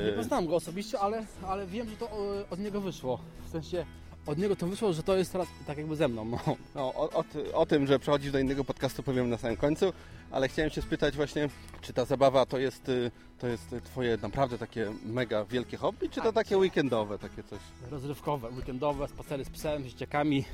Nie 0.06 0.14
y, 0.14 0.14
poznałem 0.16 0.48
go 0.48 0.56
osobiście, 0.56 1.00
ale, 1.00 1.26
ale 1.48 1.68
wiem, 1.68 1.90
że 1.90 1.96
to 1.98 2.06
e, 2.06 2.50
od 2.50 2.60
niego 2.60 2.82
wyszło. 2.82 3.20
W 3.46 3.50
sensie 3.50 3.86
od 4.26 4.38
niego 4.38 4.56
to 4.56 4.68
wyszło, 4.68 4.94
że 4.94 5.04
to 5.04 5.16
jest 5.16 5.32
teraz 5.32 5.48
tak 5.68 5.78
jakby 5.78 5.96
ze 5.96 6.08
mną. 6.08 6.26
No. 6.26 6.40
No, 6.76 6.82
o, 6.82 7.10
o, 7.10 7.24
o 7.54 7.66
tym, 7.66 7.88
że 7.88 8.00
przechodzisz 8.00 8.32
do 8.32 8.40
innego 8.40 8.64
podcastu 8.64 9.04
powiem 9.04 9.30
na 9.30 9.38
samym 9.38 9.58
końcu, 9.58 9.94
ale 10.32 10.48
chciałem 10.48 10.72
się 10.72 10.82
spytać 10.82 11.16
właśnie, 11.16 11.50
czy 11.82 11.94
ta 11.94 12.06
zabawa 12.06 12.46
to 12.46 12.58
jest, 12.58 12.90
y, 12.90 13.12
to 13.40 13.48
jest 13.48 13.76
twoje 13.84 14.18
naprawdę 14.22 14.58
takie 14.58 14.92
mega 15.06 15.46
wielkie 15.46 15.78
hobby, 15.78 16.10
czy 16.10 16.22
to 16.22 16.34
takie 16.34 16.58
weekendowe, 16.58 17.20
takie 17.20 17.44
coś? 17.44 17.60
Rozrywkowe, 17.92 18.50
weekendowe, 18.50 19.08
spacery 19.08 19.46
z 19.46 19.50
psem, 19.50 19.84
z 19.84 19.86
dzieciakami, 19.86 20.46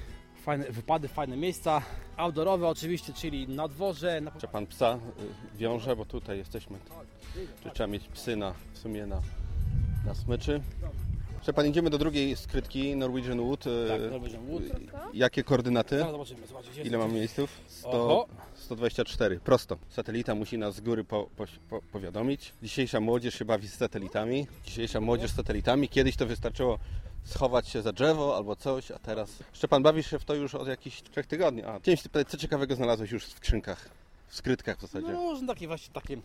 fajne 0.43 0.65
wypady, 0.71 1.07
fajne 1.07 1.37
miejsca. 1.37 1.81
Outdoorowe 2.17 2.67
oczywiście, 2.67 3.13
czyli 3.13 3.47
na 3.47 3.67
dworze, 3.67 4.21
na 4.21 4.31
Czy 4.31 4.47
pan 4.47 4.67
psa 4.67 4.99
y, 5.55 5.57
wiąże, 5.57 5.95
bo 5.95 6.05
tutaj 6.05 6.37
jesteśmy, 6.37 6.77
czy 7.63 7.69
trzeba 7.69 7.87
mieć 7.87 8.07
psy 8.07 8.35
na, 8.35 8.53
w 8.73 8.77
sumie 8.77 9.05
na, 9.05 9.21
na 10.05 10.15
smyczy? 10.15 10.61
Czy 11.41 11.53
pan 11.53 11.67
idziemy 11.67 11.89
do 11.89 11.97
drugiej 11.97 12.35
skrytki 12.35 12.95
Norwegian 12.95 13.39
Wood. 13.41 13.67
y, 13.67 13.87
Tak, 13.89 14.11
Norwegian 14.11 14.45
Wood. 14.45 14.63
Jakie 15.13 15.43
koordynaty? 15.43 15.97
Zaraz 15.99 16.11
zobaczymy, 16.11 16.41
gdzie 16.71 16.81
Ile 16.81 16.97
mam 16.97 17.13
miejsców? 17.13 17.49
100, 17.67 17.89
Oho. 17.89 18.27
124, 18.55 19.39
prosto. 19.39 19.77
Satelita 19.89 20.35
musi 20.35 20.57
nas 20.57 20.75
z 20.75 20.81
góry 20.81 21.03
po, 21.03 21.29
po, 21.37 21.45
po, 21.69 21.81
powiadomić. 21.81 22.53
Dzisiejsza 22.63 22.99
młodzież 22.99 23.33
się 23.35 23.45
bawi 23.45 23.67
z 23.67 23.73
satelitami. 23.73 24.47
Dzisiejsza 24.65 25.01
młodzież 25.01 25.31
z 25.31 25.35
satelitami. 25.35 25.89
Kiedyś 25.89 26.15
to 26.15 26.25
wystarczyło 26.25 26.79
schować 27.23 27.67
się 27.67 27.81
za 27.81 27.91
drzewo 27.91 28.37
albo 28.37 28.55
coś, 28.55 28.91
a 28.91 28.99
teraz... 28.99 29.43
Szczepan, 29.53 29.83
bawisz 29.83 30.09
się 30.09 30.19
w 30.19 30.25
to 30.25 30.35
już 30.35 30.55
od 30.55 30.67
jakichś 30.67 31.01
trzech 31.01 31.27
tygodni. 31.27 31.63
A, 31.63 31.79
chciałem 31.79 31.97
się 31.97 32.03
pytać, 32.03 32.27
co 32.27 32.37
ciekawego 32.37 32.75
znalazłeś 32.75 33.11
już 33.11 33.25
w 33.25 33.31
skrzynkach? 33.31 33.89
W 34.27 34.35
skrytkach 34.35 34.77
w 34.77 34.81
zasadzie. 34.81 35.07
No 35.07 35.31
różne 35.31 35.47
takie 35.47 35.67
właśnie 35.67 35.93
takie. 35.93 36.17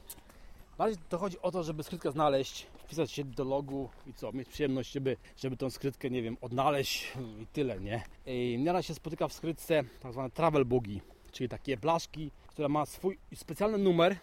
Bardziej 0.79 1.03
to 1.09 1.19
chodzi 1.19 1.37
o 1.43 1.51
to, 1.51 1.63
żeby 1.63 1.83
skrytkę 1.83 2.13
znaleźć, 2.13 2.67
wpisać 2.79 3.11
się 3.11 3.25
do 3.25 3.45
logu 3.45 3.89
i 4.07 4.15
co, 4.15 4.33
mieć 4.33 4.49
przyjemność, 4.49 4.93
żeby, 4.93 5.17
żeby 5.37 5.57
tą 5.57 5.71
skrytkę, 5.71 6.11
nie 6.11 6.23
wiem, 6.23 6.37
odnaleźć 6.41 7.13
i 7.43 7.47
tyle, 7.47 7.81
nie? 7.81 8.03
I 8.27 8.59
nieraz 8.59 8.87
się 8.87 8.95
spotyka 8.95 9.29
w 9.29 9.33
skrytce 9.33 9.85
tak 10.01 10.13
zwane 10.13 10.31
travel 10.31 10.65
bugi, 10.65 11.01
czyli 11.33 11.49
takie 11.49 11.77
blaszki, 11.77 12.31
która 12.47 12.69
ma 12.69 12.87
swój 12.87 13.19
specjalny 13.35 13.79
numer, 13.79 14.17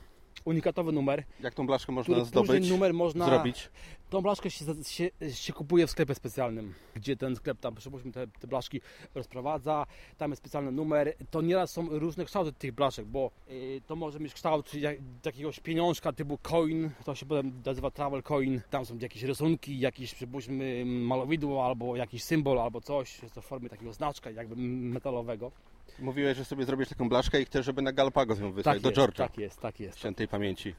unikatowy 0.45 0.91
numer, 0.91 1.23
Jak 1.39 1.53
tą 1.53 1.67
blaszkę 1.67 1.91
można 1.91 2.25
zdobyć, 2.25 2.69
numer 2.69 2.93
można 2.93 3.25
zrobić? 3.25 3.69
Tą 4.09 4.21
blaszkę 4.21 4.51
się, 4.51 4.65
się, 4.83 5.09
się 5.31 5.53
kupuje 5.53 5.87
w 5.87 5.91
sklepie 5.91 6.15
specjalnym, 6.15 6.73
gdzie 6.95 7.17
ten 7.17 7.35
sklep 7.35 7.59
tam, 7.59 7.75
przypuśćmy, 7.75 8.11
te, 8.11 8.27
te 8.27 8.47
blaszki 8.47 8.81
rozprowadza, 9.15 9.85
tam 10.17 10.31
jest 10.31 10.41
specjalny 10.41 10.71
numer. 10.71 11.13
To 11.31 11.41
nieraz 11.41 11.71
są 11.71 11.87
różne 11.99 12.25
kształty 12.25 12.53
tych 12.53 12.71
blaszek, 12.71 13.05
bo 13.05 13.31
y, 13.49 13.81
to 13.87 13.95
może 13.95 14.19
mieć 14.19 14.33
kształt 14.33 14.73
jak, 14.73 14.97
jakiegoś 15.25 15.59
pieniążka 15.59 16.13
typu 16.13 16.37
coin, 16.37 16.89
to 17.05 17.15
się 17.15 17.25
potem 17.25 17.61
nazywa 17.65 17.91
travel 17.91 18.23
coin, 18.23 18.61
tam 18.69 18.85
są 18.85 18.97
jakieś 18.97 19.23
rysunki, 19.23 19.79
jakieś, 19.79 20.15
przypuśćmy, 20.15 20.83
malowidło, 20.85 21.65
albo 21.65 21.95
jakiś 21.95 22.23
symbol, 22.23 22.59
albo 22.59 22.81
coś, 22.81 23.23
jest 23.23 23.35
to 23.35 23.41
w 23.41 23.45
formie 23.45 23.69
takiego 23.69 23.93
znaczka 23.93 24.31
jakby 24.31 24.55
metalowego. 24.55 25.51
Mówiłeś, 25.99 26.37
że 26.37 26.45
sobie 26.45 26.65
zrobisz 26.65 26.89
taką 26.89 27.09
blaszkę 27.09 27.41
i 27.41 27.45
chcesz, 27.45 27.65
żeby 27.65 27.81
na 27.81 27.91
Galapagos 27.91 28.39
ją 28.39 28.51
wysłać, 28.51 28.81
do 28.81 28.89
jest, 28.89 29.01
George'a. 29.01 29.17
tak 29.17 29.37
jest, 29.37 29.59
tak 29.59 29.79
jest. 29.79 29.99
Świętej 29.99 30.27
pamięci. 30.27 30.75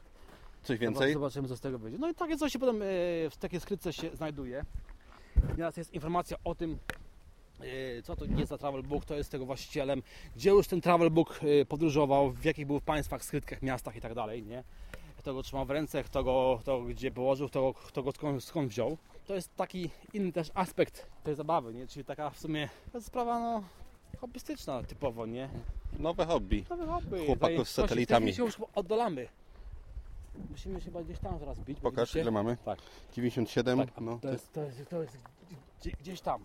Coś 0.63 0.79
więcej? 0.79 1.13
Zobaczymy, 1.13 1.47
co 1.47 1.57
z 1.57 1.61
tego 1.61 1.79
wyjdzie. 1.79 1.97
No 1.99 2.09
i 2.09 2.15
takie 2.15 2.37
coś 2.37 2.51
się 2.53 2.59
potem 2.59 2.81
e, 2.81 2.85
w 3.29 3.37
takiej 3.39 3.59
skrytce 3.59 3.93
się 3.93 4.09
znajduje. 4.15 4.65
Nieraz 5.57 5.77
jest 5.77 5.93
informacja 5.93 6.37
o 6.43 6.55
tym, 6.55 6.77
e, 7.97 8.01
co 8.01 8.15
to 8.15 8.25
jest 8.25 8.49
za 8.49 8.57
travel 8.57 8.83
book, 8.83 9.01
kto 9.05 9.15
jest 9.15 9.31
tego 9.31 9.45
właścicielem, 9.45 10.03
gdzie 10.35 10.49
już 10.49 10.67
ten 10.67 10.81
travel 10.81 11.09
book 11.11 11.39
e, 11.61 11.65
podróżował, 11.65 12.31
w 12.31 12.45
jakich 12.45 12.67
był 12.67 12.81
państwach, 12.81 13.23
skrytkach, 13.23 13.61
miastach 13.61 13.95
i 13.95 14.01
tak 14.01 14.13
dalej, 14.13 14.43
nie? 14.43 14.63
Kto 15.17 15.33
go 15.33 15.43
trzymał 15.43 15.65
w 15.65 15.69
ręce, 15.71 16.03
kto 16.03 16.23
go, 16.23 16.57
kto 16.61 16.81
gdzie 16.81 17.11
położył, 17.11 17.47
kto, 17.49 17.61
go- 17.61 17.73
kto 17.73 18.03
go 18.03 18.11
skąd, 18.11 18.43
skąd 18.43 18.69
wziął. 18.69 18.97
To 19.27 19.35
jest 19.35 19.55
taki 19.55 19.89
inny 20.13 20.31
też 20.31 20.51
aspekt 20.53 21.07
tej 21.23 21.35
zabawy, 21.35 21.73
nie? 21.73 21.87
Czyli 21.87 22.05
taka 22.05 22.29
w 22.29 22.39
sumie 22.39 22.69
sprawa, 22.99 23.39
no, 23.39 23.63
hobbystyczna 24.21 24.83
typowo, 24.83 25.25
nie? 25.25 25.49
Nowe 25.99 26.25
hobby. 26.25 26.65
Nowy 26.69 26.85
hobby. 26.87 27.25
Chłopaków 27.25 27.49
Tutaj- 27.57 27.65
z 27.65 27.69
satelitami. 27.69 28.33
się 28.33 28.43
już 28.43 28.57
oddalamy. 28.75 29.27
Musimy 30.49 30.79
się 30.79 30.85
chyba 30.85 31.03
gdzieś 31.03 31.19
tam 31.19 31.39
zaraz 31.39 31.59
bić. 31.59 31.79
bo 31.81 31.89
Pokaż, 31.91 32.09
widzicie? 32.09 32.21
ile 32.21 32.31
mamy? 32.31 32.57
Tak. 32.65 32.79
97? 33.13 33.79
Tak, 33.79 33.89
a 33.97 34.01
no, 34.01 34.19
to, 34.21 34.29
jest, 34.31 34.53
to, 34.53 34.63
jest, 34.63 34.89
to 34.89 35.01
jest 35.01 35.17
gdzie- 35.81 35.91
gdzieś 35.91 36.21
tam. 36.21 36.43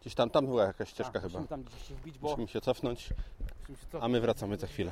Gdzieś 0.00 0.14
tam, 0.14 0.30
tam 0.30 0.46
była 0.46 0.64
jakaś 0.64 0.88
ścieżka 0.88 1.12
Tak, 1.12 1.22
chyba. 1.22 1.32
Musimy 1.38 1.48
tam 1.48 1.62
gdzieś 1.62 1.88
się 1.88 1.94
wbić, 1.94 2.18
bo 2.18 2.28
Musimy 2.30 2.48
się 2.48 2.60
cofnąć, 2.60 3.10
musimy 3.68 3.92
się 3.92 4.00
a 4.00 4.08
my 4.08 4.20
wracamy 4.20 4.56
za 4.56 4.66
chwilę. 4.66 4.90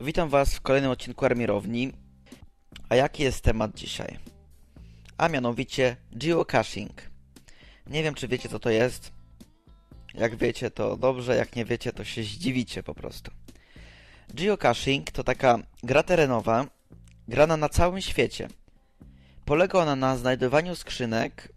Witam 0.00 0.28
Was 0.28 0.54
w 0.54 0.60
kolejnym 0.60 0.90
odcinku 0.90 1.24
Armierowni. 1.24 1.92
A 2.88 2.94
jaki 2.94 3.22
jest 3.22 3.44
temat 3.44 3.74
dzisiaj? 3.74 4.18
A 5.18 5.28
mianowicie 5.28 5.96
geocaching. 6.12 7.07
Nie 7.88 8.02
wiem, 8.02 8.14
czy 8.14 8.28
wiecie, 8.28 8.48
co 8.48 8.58
to 8.58 8.70
jest. 8.70 9.12
Jak 10.14 10.36
wiecie, 10.36 10.70
to 10.70 10.96
dobrze, 10.96 11.36
jak 11.36 11.56
nie 11.56 11.64
wiecie, 11.64 11.92
to 11.92 12.04
się 12.04 12.22
zdziwicie 12.22 12.82
po 12.82 12.94
prostu. 12.94 13.30
Geocaching 14.34 15.10
to 15.10 15.24
taka 15.24 15.58
gra 15.82 16.02
terenowa, 16.02 16.66
grana 17.28 17.56
na 17.56 17.68
całym 17.68 18.00
świecie. 18.00 18.48
Polega 19.44 19.78
ona 19.78 19.96
na 19.96 20.16
znajdowaniu 20.16 20.76
skrzynek 20.76 21.52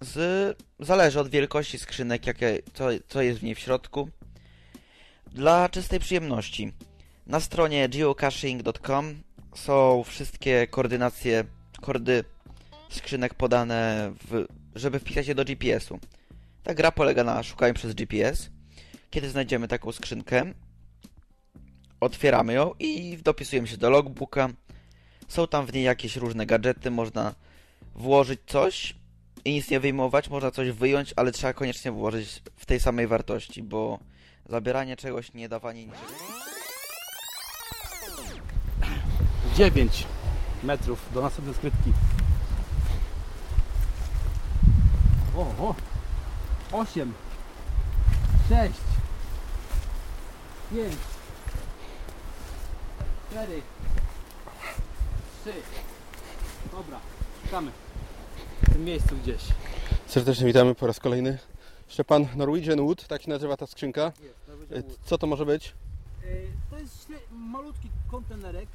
z... 0.00 0.56
zależy 0.80 1.20
od 1.20 1.28
wielkości 1.28 1.78
skrzynek, 1.78 2.26
jakie, 2.26 2.58
co, 2.74 2.88
co 3.08 3.22
jest 3.22 3.40
w 3.40 3.42
niej 3.42 3.54
w 3.54 3.58
środku. 3.58 4.08
Dla 5.26 5.68
czystej 5.68 6.00
przyjemności. 6.00 6.72
Na 7.26 7.40
stronie 7.40 7.88
geocaching.com 7.88 9.22
są 9.54 10.02
wszystkie 10.06 10.66
koordynacje, 10.66 11.44
kordy 11.80 12.24
skrzynek 12.88 13.34
podane, 13.34 14.12
w, 14.30 14.46
żeby 14.74 14.98
wpisać 14.98 15.26
je 15.26 15.34
do 15.34 15.44
GPS-u. 15.44 15.98
Ta 16.62 16.74
gra 16.74 16.92
polega 16.92 17.24
na 17.24 17.42
szukaniu 17.42 17.74
przez 17.74 17.94
GPS. 17.94 18.50
Kiedy 19.10 19.30
znajdziemy 19.30 19.68
taką 19.68 19.92
skrzynkę, 19.92 20.52
otwieramy 22.00 22.52
ją 22.52 22.74
i 22.78 23.18
dopisujemy 23.24 23.68
się 23.68 23.76
do 23.76 23.90
logbooka. 23.90 24.48
Są 25.28 25.46
tam 25.46 25.66
w 25.66 25.72
niej 25.72 25.84
jakieś 25.84 26.16
różne 26.16 26.46
gadżety, 26.46 26.90
można 26.90 27.34
włożyć 27.94 28.40
coś 28.46 28.94
i 29.44 29.52
nic 29.52 29.70
nie 29.70 29.80
wyjmować, 29.80 30.28
można 30.28 30.50
coś 30.50 30.70
wyjąć, 30.70 31.14
ale 31.16 31.32
trzeba 31.32 31.52
koniecznie 31.52 31.92
włożyć 31.92 32.42
w 32.56 32.66
tej 32.66 32.80
samej 32.80 33.06
wartości, 33.06 33.62
bo 33.62 33.98
zabieranie 34.48 34.96
czegoś, 34.96 35.32
nie 35.34 35.48
dawanie 35.48 35.86
niczego. 35.86 36.06
9 39.56 40.06
metrów 40.62 41.08
do 41.14 41.22
następnej 41.22 41.54
skrytki. 41.54 41.92
O, 45.36 45.40
o. 45.68 45.74
8 46.72 47.12
6 48.48 48.72
5 50.70 50.94
4 53.30 53.62
3 55.42 55.52
Dobra, 56.72 57.00
szukamy. 57.44 57.70
W 58.62 58.72
tym 58.72 58.84
miejscu 58.84 59.16
gdzieś. 59.22 59.42
Serdecznie 60.06 60.46
witamy 60.46 60.74
po 60.74 60.86
raz 60.86 61.00
kolejny. 61.00 61.38
Szczepan 61.88 62.26
Norwegian 62.36 62.80
Wood, 62.80 63.06
tak 63.06 63.22
się 63.22 63.28
nazywa 63.30 63.56
ta 63.56 63.66
skrzynka. 63.66 64.12
Jest, 64.70 64.90
E, 64.90 64.94
Co 65.04 65.18
to 65.18 65.26
może 65.26 65.46
być? 65.46 65.74
To 66.70 66.78
jest 66.78 67.08
malutki 67.30 67.88
kontenerek. 68.10 68.68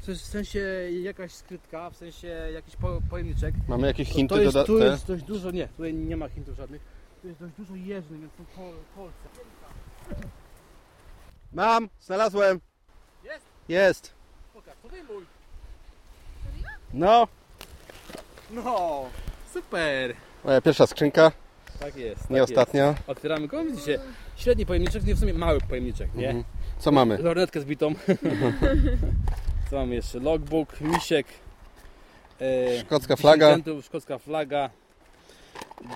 W 0.00 0.04
sensie- 0.04 0.22
W 0.24 0.26
sensie 0.26 0.58
jakaś 1.02 1.32
skrytka, 1.32 1.90
w 1.90 1.96
sensie 1.96 2.28
jakiś 2.54 2.76
po- 2.76 3.00
pojemniczek. 3.10 3.54
Mamy 3.68 3.86
jakieś 3.86 4.08
To- 4.08 4.14
hinty 4.14 4.34
to 4.34 4.40
jest, 4.40 4.54
doda- 4.54 4.66
Tu 4.66 4.78
jest 4.78 5.06
dość 5.06 5.22
dużo, 5.24 5.50
nie, 5.50 5.68
tutaj 5.68 5.94
nie 5.94 6.16
ma 6.16 6.28
hintów 6.28 6.56
żadnych. 6.56 6.82
Tu 7.22 7.28
jest 7.28 7.40
dość 7.40 7.54
dużo 7.58 7.74
jeżdżeń, 7.74 8.20
więc 8.20 8.32
są 8.32 8.44
kol, 8.56 8.72
kolce. 8.96 9.14
Mam! 11.52 11.88
Znalazłem! 12.00 12.60
Jest? 13.24 13.44
Jest! 13.68 14.12
Pokaż, 14.54 14.74
to 14.82 14.88
wyjmuj. 14.88 15.24
No! 16.94 17.28
No, 18.50 19.04
super. 19.54 20.14
Moja 20.44 20.60
pierwsza 20.60 20.86
skrzynka, 20.86 21.32
Tak 21.80 21.96
jest. 21.96 22.30
nie 22.30 22.36
tak 22.40 22.48
ostatnia. 22.48 22.86
Jest. 22.86 23.00
Otwieramy 23.06 23.48
go, 23.48 23.64
widzicie, 23.64 23.98
średni 24.36 24.66
pojemniczek, 24.66 25.04
nie 25.04 25.14
w 25.14 25.18
sumie 25.20 25.34
mały 25.34 25.60
pojemniczek, 25.60 26.14
nie? 26.14 26.26
Mhm. 26.28 26.44
Co 26.78 26.92
mamy? 26.92 27.18
Lornetkę 27.18 27.60
zbitą. 27.60 27.94
Co 29.70 29.76
mamy 29.76 29.94
jeszcze? 29.94 30.18
Logbook, 30.18 30.80
misiek. 30.80 31.26
E, 32.40 32.80
Szkocka 32.80 33.16
flaga. 33.16 33.46
10 33.46 33.64
centów, 33.64 33.84
szkocka 33.84 34.18
flaga. 34.18 34.70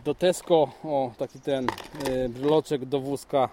Do 0.05 0.15
Tesco, 0.15 0.73
o 0.85 1.13
taki 1.19 1.41
ten 1.41 1.67
e, 2.05 2.29
bryloczek 2.29 2.85
do 2.85 3.01
wózka. 3.01 3.49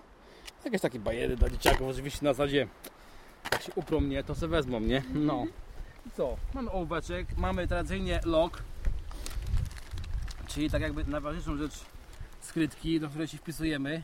Jakieś 0.65 0.81
takie 0.81 0.99
bajery 0.99 1.35
dla 1.37 1.49
dzieciaków, 1.49 1.87
oczywiście 1.87 2.25
na 2.25 2.33
zasadzie 2.33 2.67
jak 3.51 3.61
się 3.61 3.71
uprą 3.75 3.99
mnie, 3.99 4.23
to 4.23 4.35
se 4.35 4.47
wezmą, 4.47 4.79
nie? 4.79 5.03
No. 5.13 5.45
I 6.07 6.11
co? 6.11 6.37
Mamy 6.53 6.71
ołóweczek, 6.71 7.27
mamy 7.37 7.67
tradycyjnie 7.67 8.19
log, 8.25 8.63
czyli 10.47 10.69
tak 10.69 10.81
jakby 10.81 11.03
najważniejszą 11.03 11.57
rzecz 11.57 11.73
skrytki, 12.41 12.99
do 12.99 13.09
której 13.09 13.27
się 13.27 13.37
wpisujemy. 13.37 14.03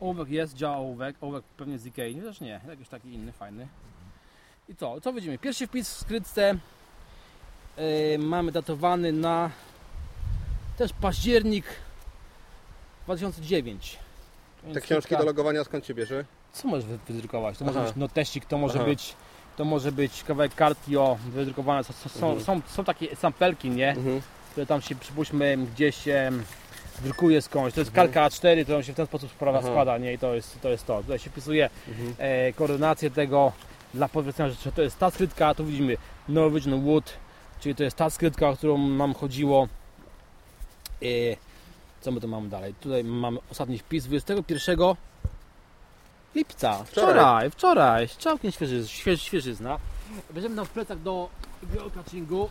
Ołówek 0.00 0.28
jest, 0.28 0.54
działa 0.54 0.76
ołówek, 0.76 1.16
ołówek 1.20 1.44
pewnie 1.56 1.78
z 1.78 1.86
Ikei, 1.86 2.14
też 2.14 2.40
nie, 2.40 2.60
jakiś 2.68 2.88
taki 2.88 3.12
inny, 3.12 3.32
fajny. 3.32 3.68
I 4.68 4.74
co, 4.76 5.00
co 5.00 5.12
widzimy? 5.12 5.38
Pierwszy 5.38 5.66
wpis 5.66 5.94
w 5.94 5.98
skrytce 6.00 6.54
yy, 7.76 8.18
mamy 8.18 8.52
datowany 8.52 9.12
na 9.12 9.50
też 10.76 10.92
październik 11.00 11.64
2009. 13.04 13.98
Więc 14.64 14.74
Te 14.74 14.80
książki 14.80 15.14
skrytka- 15.14 15.18
do 15.18 15.24
logowania 15.24 15.64
skąd 15.64 15.86
się 15.86 15.94
bierze? 15.94 16.24
Co 16.52 16.68
możesz 16.68 16.84
wy- 16.86 16.98
wydrukować? 17.08 17.58
To 17.58 17.64
może 17.64 17.78
Aha. 17.78 17.88
być 17.88 17.96
notesik, 17.96 18.44
to 18.44 18.58
może 18.58 18.74
Aha. 18.78 18.84
być 18.84 19.14
to 19.56 19.64
może 19.64 19.92
być 19.92 20.22
kawałek 20.24 20.54
kartki 20.54 20.96
o 20.96 21.18
wydrukowane. 21.28 21.84
Są, 21.84 21.92
są, 22.08 22.26
Mhm. 22.30 22.44
są, 22.44 22.60
są 22.74 22.84
takie 22.84 23.16
sampelki, 23.16 23.70
nie? 23.70 23.88
Mhm. 23.90 24.20
które 24.50 24.66
tam 24.66 24.82
się 24.82 24.94
przypuśćmy 24.94 25.56
gdzieś 25.74 26.08
em, 26.08 26.44
drukuje 27.02 27.42
skądś. 27.42 27.74
To 27.74 27.80
jest 27.80 27.90
Mhm. 27.90 28.12
kalka 28.12 28.28
A4, 28.36 28.64
którą 28.64 28.82
się 28.82 28.92
w 28.92 28.96
ten 28.96 29.06
sposób 29.06 29.30
sprawa 29.30 29.62
składa, 29.62 29.98
nie? 29.98 30.12
I 30.12 30.18
to 30.18 30.34
jest 30.34 30.60
to. 30.60 30.68
Jest 30.68 30.86
to. 30.86 31.02
Tutaj 31.02 31.18
się 31.18 31.30
wpisuje 31.30 31.70
Mhm. 31.88 32.14
e, 32.18 32.52
koordynację 32.52 33.10
tego 33.10 33.52
dla 33.94 34.08
potwierdzenia, 34.08 34.50
że 34.50 34.72
to 34.72 34.82
jest 34.82 34.98
ta 34.98 35.10
skrytka, 35.10 35.54
tu 35.54 35.64
widzimy 35.64 35.96
Norwegian 36.28 36.84
Wood, 36.84 37.12
czyli 37.60 37.74
to 37.74 37.82
jest 37.84 37.96
ta 37.96 38.10
skrytka, 38.10 38.48
o 38.48 38.56
którą 38.56 38.78
nam 38.78 39.14
chodziło. 39.14 39.68
E, 41.02 41.06
co 42.00 42.10
my 42.10 42.20
tu 42.20 42.28
mamy 42.28 42.48
dalej? 42.48 42.74
Tutaj 42.80 43.04
mamy 43.04 43.38
ostatni 43.50 43.78
wpis 43.78 44.04
21 44.04 44.78
lipca. 46.34 46.84
Wczoraj, 46.84 47.50
wczoraj. 47.50 48.08
Całkiem 48.08 48.52
świeży, 48.52 48.88
świeży, 48.88 49.24
świeżyzna. 49.24 49.78
Bierzemy 50.32 50.54
nam 50.54 50.66
w 50.66 50.70
plecach 50.70 51.02
do 51.02 51.28
geocachingu. 51.62 52.48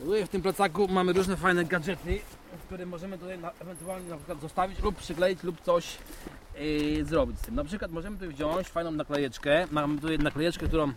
W 0.00 0.28
tym 0.28 0.42
plecaku 0.42 0.88
mamy 0.88 1.12
różne 1.12 1.36
fajne 1.36 1.64
gadżety, 1.64 2.20
które 2.66 2.86
możemy 2.86 3.18
tutaj 3.18 3.38
na, 3.38 3.50
ewentualnie 3.60 4.08
na 4.08 4.16
przykład 4.16 4.40
zostawić 4.40 4.78
lub 4.78 4.96
przykleić 4.96 5.42
lub 5.42 5.60
coś 5.60 5.98
yy, 6.58 7.04
zrobić 7.04 7.38
z 7.38 7.42
tym. 7.42 7.54
Na 7.54 7.64
przykład 7.64 7.90
możemy 7.90 8.18
tu 8.18 8.28
wziąć 8.28 8.68
fajną 8.68 8.90
naklejeczkę. 8.90 9.66
Mamy 9.70 10.00
tutaj 10.00 10.18
naklejeczkę, 10.18 10.68
którą 10.68 10.92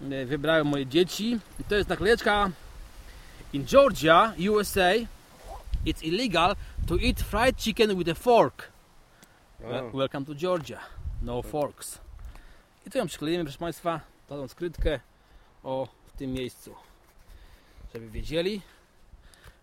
yy, 0.00 0.26
wybrały 0.26 0.64
moje 0.64 0.86
dzieci. 0.86 1.38
I 1.60 1.64
to 1.64 1.74
jest 1.74 1.88
naklejeczka 1.88 2.50
In 3.52 3.66
Georgia, 3.66 4.34
USA, 4.38 4.94
it's 5.84 6.02
illegal 6.02 6.56
to 6.86 6.96
eat 6.96 7.20
fried 7.20 7.56
chicken 7.56 7.94
with 7.98 8.08
a 8.08 8.14
fork. 8.14 8.72
Wel- 9.60 9.90
Welcome 9.92 10.26
to 10.26 10.34
Georgia. 10.34 10.80
No 11.22 11.42
forks. 11.42 11.98
I 12.86 12.90
tu 12.90 12.98
ją 12.98 13.06
przyklejemy, 13.06 13.44
proszę 13.44 13.58
Państwa, 13.58 14.00
tą 14.28 14.48
skrytkę 14.48 15.00
o 15.62 15.88
w 16.06 16.18
tym 16.18 16.32
miejscu. 16.32 16.74
Żeby 17.94 18.10
wiedzieli, 18.10 18.62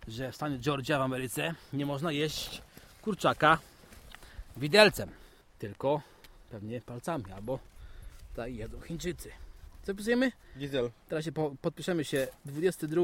że 0.10 0.32
w 0.32 0.36
stanie 0.36 0.58
Georgia 0.58 1.00
w 1.00 1.02
Ameryce 1.02 1.54
nie 1.74 1.86
można 1.86 2.12
jeść 2.12 2.62
kurczaka 3.02 3.60
widelcem, 4.58 5.10
tylko 5.60 6.02
pewnie 6.52 6.82
palcami, 6.82 7.32
albo 7.32 7.60
tak 8.36 8.54
jedzą 8.56 8.82
Chińczycy. 8.82 9.32
Co 9.84 9.96
pisujemy? 9.96 10.32
Diesel. 10.56 10.92
Teraz 11.10 11.26
się 11.26 11.32
po, 11.32 11.56
podpiszemy 11.62 12.06
się 12.06 12.28
22 12.46 13.02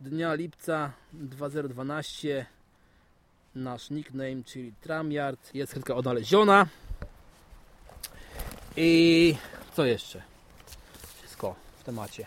dnia 0.00 0.34
lipca 0.34 0.92
2012 1.12 2.46
nasz 3.54 3.90
nickname, 3.90 4.44
czyli 4.44 4.72
Tramyard 4.80 5.54
jest 5.54 5.70
skrytka 5.70 5.94
odnaleziona 5.94 6.66
i 8.76 9.36
co 9.74 9.84
jeszcze? 9.84 10.22
Wszystko 11.18 11.54
w 11.78 11.84
temacie 11.84 12.26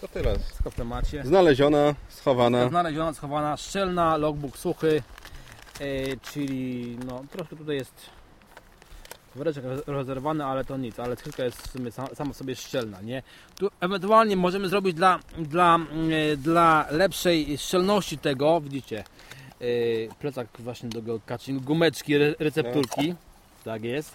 To 0.00 0.08
tyle. 0.08 0.38
wszystko 0.38 0.70
w 0.70 0.74
temacie 0.74 1.24
Znaleziona, 1.24 1.94
schowana. 2.08 2.68
znaleziona, 2.68 3.14
schowana, 3.14 3.56
szczelna, 3.56 4.16
logbook 4.16 4.58
suchy 4.58 5.02
e, 5.80 5.84
czyli 6.32 6.98
no 7.06 7.22
troszkę 7.30 7.56
tutaj 7.56 7.76
jest 7.76 8.10
woreczek 9.34 9.64
rozerwany, 9.86 10.44
ale 10.44 10.64
to 10.64 10.76
nic, 10.76 10.98
ale 10.98 11.16
skrytka 11.16 11.44
jest 11.44 11.62
w 11.62 11.70
sumie 11.70 11.90
sama, 11.90 12.34
sobie 12.34 12.56
szczelna, 12.56 13.00
nie? 13.00 13.22
Tu 13.56 13.68
ewentualnie 13.80 14.36
możemy 14.36 14.68
zrobić 14.68 14.94
dla, 14.94 15.18
dla, 15.38 15.74
mm, 15.74 16.10
e, 16.32 16.36
dla 16.36 16.86
lepszej 16.90 17.58
szczelności 17.58 18.18
tego, 18.18 18.60
widzicie, 18.60 19.04
e, 19.60 19.64
plecak 20.18 20.48
właśnie 20.58 20.88
do 20.88 21.02
geocaching, 21.02 21.62
gumeczki, 21.62 22.14
re, 22.14 22.34
recepturki, 22.38 23.14
tak 23.64 23.84
jest. 23.84 24.12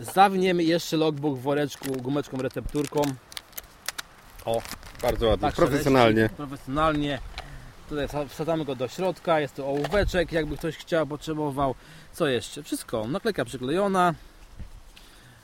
Zawiniemy 0.00 0.64
jeszcze 0.64 0.96
logbook 0.96 1.38
w 1.38 1.42
woreczku 1.42 1.92
gumeczką, 1.92 2.36
recepturką. 2.36 3.02
O, 4.44 4.62
Bardzo 5.02 5.26
ładnie. 5.28 5.42
tak, 5.48 5.54
Profesjonalnie. 5.54 6.28
Profesjonalnie. 6.36 7.18
Tutaj 7.88 8.08
wsa- 8.08 8.28
wsadzamy 8.28 8.64
go 8.64 8.74
do 8.74 8.88
środka, 8.88 9.40
jest 9.40 9.54
to 9.54 9.66
ołóweczek, 9.66 10.32
jakby 10.32 10.56
ktoś 10.56 10.76
chciał, 10.76 11.06
potrzebował. 11.06 11.74
Co 12.12 12.26
jeszcze? 12.26 12.62
Wszystko. 12.62 13.06
Naklejka 13.06 13.44
przyklejona. 13.44 14.14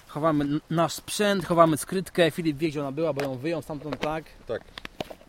Chowamy 0.09 0.45
nasz 0.71 0.93
sprzęt, 0.93 1.47
chowamy 1.47 1.77
skrytkę. 1.77 2.31
Filip 2.31 2.57
wie, 2.59 2.69
gdzie 2.69 2.81
ona 2.81 2.93
była, 2.93 3.13
bo 3.13 3.23
ją 3.23 3.37
wyjął 3.39 3.63
stamtąd 3.63 4.01
tak. 4.01 4.25
Tak. 4.47 4.63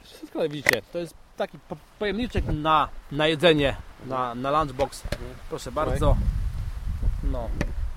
Wszystko 0.03 0.49
widzicie, 0.49 0.81
to 0.93 0.99
jest 0.99 1.13
taki 1.37 1.59
po- 1.69 1.77
pojemniczek 1.99 2.45
na, 2.53 2.89
na 3.11 3.27
jedzenie, 3.27 3.75
na, 4.05 4.35
na 4.35 4.51
lunchbox. 4.59 5.03
Proszę 5.49 5.71
bardzo. 5.71 6.17
No, 7.23 7.49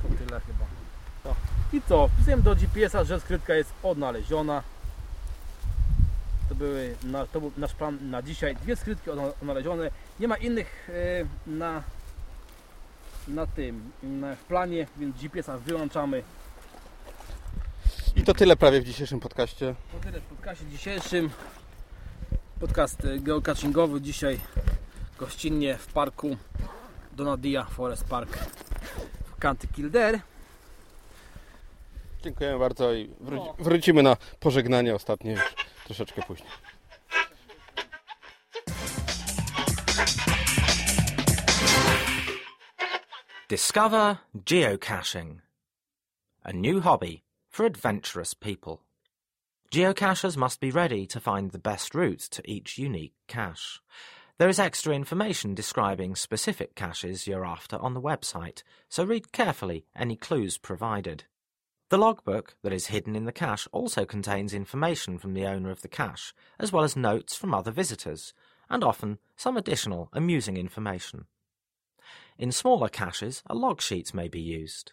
to 0.02 0.08
tyle 0.08 0.40
chyba. 0.40 0.64
No. 1.24 1.34
I 1.72 1.82
co? 1.88 2.08
Wpisałem 2.08 2.42
do 2.42 2.56
GPS-a, 2.56 3.04
że 3.04 3.20
skrytka 3.20 3.54
jest 3.54 3.72
odnaleziona. 3.82 4.62
To, 6.50 6.54
były, 6.54 6.96
na, 7.02 7.26
to 7.26 7.40
był 7.40 7.52
nasz 7.56 7.74
plan 7.74 8.10
na 8.10 8.22
dzisiaj. 8.22 8.56
Dwie 8.56 8.76
skrytki 8.76 9.10
odna- 9.10 9.32
odnalezione. 9.42 9.90
Nie 10.20 10.28
ma 10.28 10.36
innych 10.36 10.90
e, 10.90 11.50
na, 11.50 11.82
na 13.28 13.46
tym, 13.46 13.90
na, 14.02 14.36
w 14.36 14.44
planie, 14.44 14.86
więc 14.96 15.16
GPS-a 15.16 15.58
wyłączamy. 15.58 16.22
I 18.16 18.22
to 18.22 18.34
tyle 18.34 18.56
prawie 18.56 18.80
w 18.80 18.84
dzisiejszym 18.84 19.20
podcaście. 19.20 19.74
To 19.92 19.98
tyle 19.98 20.20
w 20.20 20.24
podcastie 20.24 20.66
dzisiejszym. 20.66 21.30
Podcast 22.60 23.04
e, 23.04 23.18
geocachingowy 23.18 24.00
dzisiaj 24.00 24.40
gościnnie 25.18 25.76
w 25.76 25.86
parku 25.86 26.36
Donadia 27.12 27.64
Forest 27.64 28.04
Park 28.04 28.38
w 29.24 29.40
County 29.40 29.66
Kildare. 29.66 30.20
Dziękujemy 32.22 32.58
bardzo 32.58 32.94
i 32.94 33.10
wróci, 33.20 33.48
wrócimy 33.58 34.02
na 34.02 34.16
pożegnanie 34.40 34.94
ostatnie 34.94 35.36
troszeczkę 35.90 36.22
później. 36.22 36.50
Discover 43.48 44.16
geocaching, 44.34 45.40
a 46.44 46.52
new 46.52 46.84
hobby 46.84 47.22
for 47.48 47.66
adventurous 47.66 48.34
people. 48.34 48.78
Geocachers 49.72 50.36
must 50.36 50.60
be 50.60 50.70
ready 50.70 51.06
to 51.06 51.20
find 51.20 51.50
the 51.50 51.58
best 51.58 51.94
route 51.94 52.30
to 52.30 52.42
each 52.44 52.78
unique 52.78 53.14
cache. 53.26 53.80
There 54.38 54.48
is 54.48 54.58
extra 54.58 54.94
information 54.94 55.54
describing 55.54 56.16
specific 56.16 56.74
caches 56.74 57.26
you're 57.26 57.44
after 57.44 57.76
on 57.76 57.94
the 57.94 58.00
website, 58.00 58.62
so 58.88 59.04
read 59.04 59.32
carefully 59.32 59.84
any 59.96 60.16
clues 60.16 60.58
provided. 60.58 61.24
The 61.90 61.98
logbook 61.98 62.54
that 62.62 62.72
is 62.72 62.86
hidden 62.86 63.16
in 63.16 63.24
the 63.24 63.32
cache 63.32 63.66
also 63.72 64.04
contains 64.04 64.54
information 64.54 65.18
from 65.18 65.34
the 65.34 65.44
owner 65.44 65.72
of 65.72 65.82
the 65.82 65.88
cache, 65.88 66.32
as 66.56 66.72
well 66.72 66.84
as 66.84 66.94
notes 66.94 67.36
from 67.36 67.52
other 67.52 67.72
visitors, 67.72 68.32
and 68.68 68.84
often 68.84 69.18
some 69.36 69.56
additional 69.56 70.08
amusing 70.12 70.56
information. 70.56 71.24
In 72.38 72.52
smaller 72.52 72.88
caches, 72.88 73.42
a 73.46 73.56
log 73.56 73.82
sheet 73.82 74.14
may 74.14 74.28
be 74.28 74.40
used. 74.40 74.92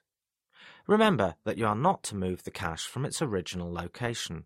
Remember 0.88 1.36
that 1.44 1.60
you 1.60 1.68
are 1.68 1.76
not 1.76 2.02
to 2.06 2.16
move 2.16 2.44
the 2.44 2.52
cache 2.52 2.88
from 2.88 3.06
its 3.06 3.22
original 3.22 3.72
location. 3.72 4.46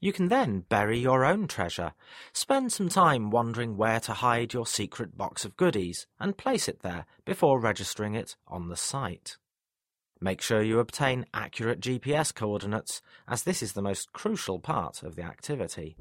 You 0.00 0.12
can 0.12 0.30
then 0.30 0.64
bury 0.68 0.98
your 0.98 1.24
own 1.24 1.46
treasure. 1.46 1.92
Spend 2.32 2.72
some 2.72 2.88
time 2.88 3.30
wondering 3.30 3.76
where 3.76 4.00
to 4.00 4.14
hide 4.14 4.52
your 4.52 4.66
secret 4.66 5.16
box 5.16 5.44
of 5.44 5.56
goodies 5.56 6.08
and 6.18 6.36
place 6.36 6.66
it 6.66 6.80
there 6.80 7.06
before 7.24 7.60
registering 7.60 8.16
it 8.16 8.34
on 8.48 8.68
the 8.68 8.76
site. 8.76 9.36
Make 10.22 10.42
sure 10.42 10.60
you 10.60 10.80
obtain 10.80 11.24
accurate 11.32 11.80
GPS 11.80 12.34
coordinates, 12.34 13.00
as 13.26 13.44
this 13.44 13.62
is 13.62 13.72
the 13.72 13.80
most 13.80 14.12
crucial 14.12 14.58
part 14.58 15.02
of 15.02 15.16
the 15.16 15.22
activity. 15.22 15.96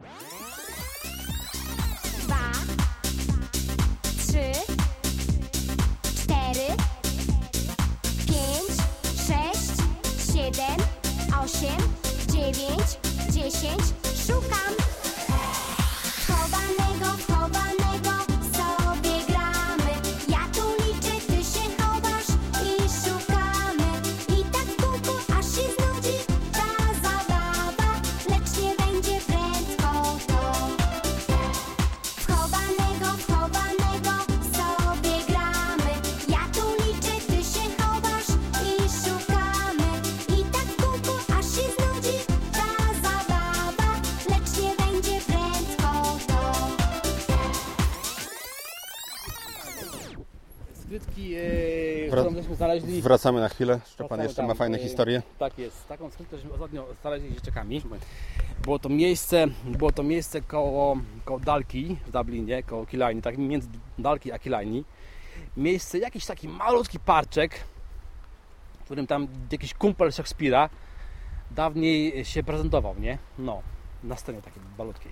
Skrytki, 50.89 51.36
e, 51.36 51.39
Wra- 52.10 52.21
którą 52.21 52.36
żeśmy 52.36 52.56
znaleźli. 52.56 53.02
Wracamy 53.02 53.39
na 53.39 53.49
chwilę. 53.49 53.80
Szczepan 53.86 54.21
jeszcze 54.21 54.47
ma 54.47 54.54
fajne 54.54 54.78
e, 54.78 54.82
historie. 54.82 55.21
Tak 55.39 55.60
jest. 55.60 55.88
Taką 55.88 56.12
skrytkę, 56.12 56.38
żeśmy 56.38 56.54
ostatnio 56.54 56.86
znaleźli 57.02 57.30
z 57.30 57.34
dzieciakami. 57.36 57.82
Było 58.63 58.80
to 58.80 58.89
miejsce, 58.89 59.47
było 59.65 59.91
to 59.91 60.04
miejsce 60.04 60.41
koło, 60.41 60.97
koło 61.25 61.39
Dalki 61.39 61.97
w 62.08 62.12
Dublinie, 62.12 62.63
koło 62.63 62.86
Killarney, 62.86 63.21
tak 63.21 63.38
między 63.38 63.67
Dalki 63.99 64.32
a 64.32 64.39
Killarney. 64.39 64.84
Miejsce, 65.58 65.99
jakiś 65.99 66.25
taki 66.25 66.47
malutki 66.47 66.99
parczek, 66.99 67.56
w 68.82 68.84
którym 68.86 69.08
tam 69.08 69.28
jakiś 69.52 69.73
kumpel 69.73 70.12
Szekspira 70.12 70.69
dawniej 71.52 72.25
się 72.25 72.43
prezentował, 72.43 72.95
nie? 72.99 73.17
No, 73.39 73.62
na 74.04 74.15
scenie 74.15 74.41
takiej 74.41 74.62
malutkiej. 74.78 75.12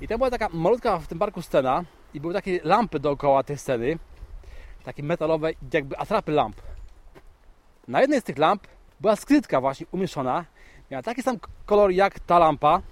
I 0.00 0.08
tam 0.08 0.18
była 0.18 0.30
taka 0.30 0.48
malutka 0.52 0.98
w 0.98 1.06
tym 1.06 1.18
parku 1.18 1.42
scena 1.42 1.84
i 2.14 2.20
były 2.20 2.34
takie 2.34 2.60
lampy 2.64 3.00
dookoła 3.00 3.42
tej 3.42 3.58
sceny, 3.58 3.98
takie 4.86 5.02
metalowe, 5.02 5.50
jakby 5.72 5.98
atrapy 5.98 6.32
lamp. 6.32 6.56
Na 7.88 8.00
jednej 8.00 8.20
z 8.20 8.24
tych 8.24 8.38
lamp 8.38 8.66
była 9.00 9.16
skrytka 9.16 9.60
właśnie 9.60 9.86
umieszczona. 9.92 10.44
Miała 10.90 11.02
taki 11.02 11.22
sam 11.22 11.38
kolor 11.66 11.90
jak 11.90 12.20
ta 12.20 12.38
lampa. 12.38 12.82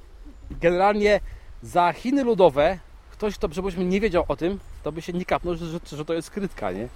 Generalnie 0.50 1.20
za 1.62 1.92
Chiny 1.92 2.24
ludowe 2.24 2.78
ktoś, 3.10 3.34
kto 3.34 3.48
żebyśmy 3.52 3.84
nie 3.84 4.00
wiedział 4.00 4.24
o 4.28 4.36
tym, 4.36 4.60
to 4.82 4.92
by 4.92 5.02
się 5.02 5.12
nie 5.12 5.24
kapnął, 5.24 5.54
że, 5.56 5.66
że, 5.86 6.04
to 6.04 6.14
jest 6.14 6.28
skrytka, 6.28 6.72
nie? 6.72 6.88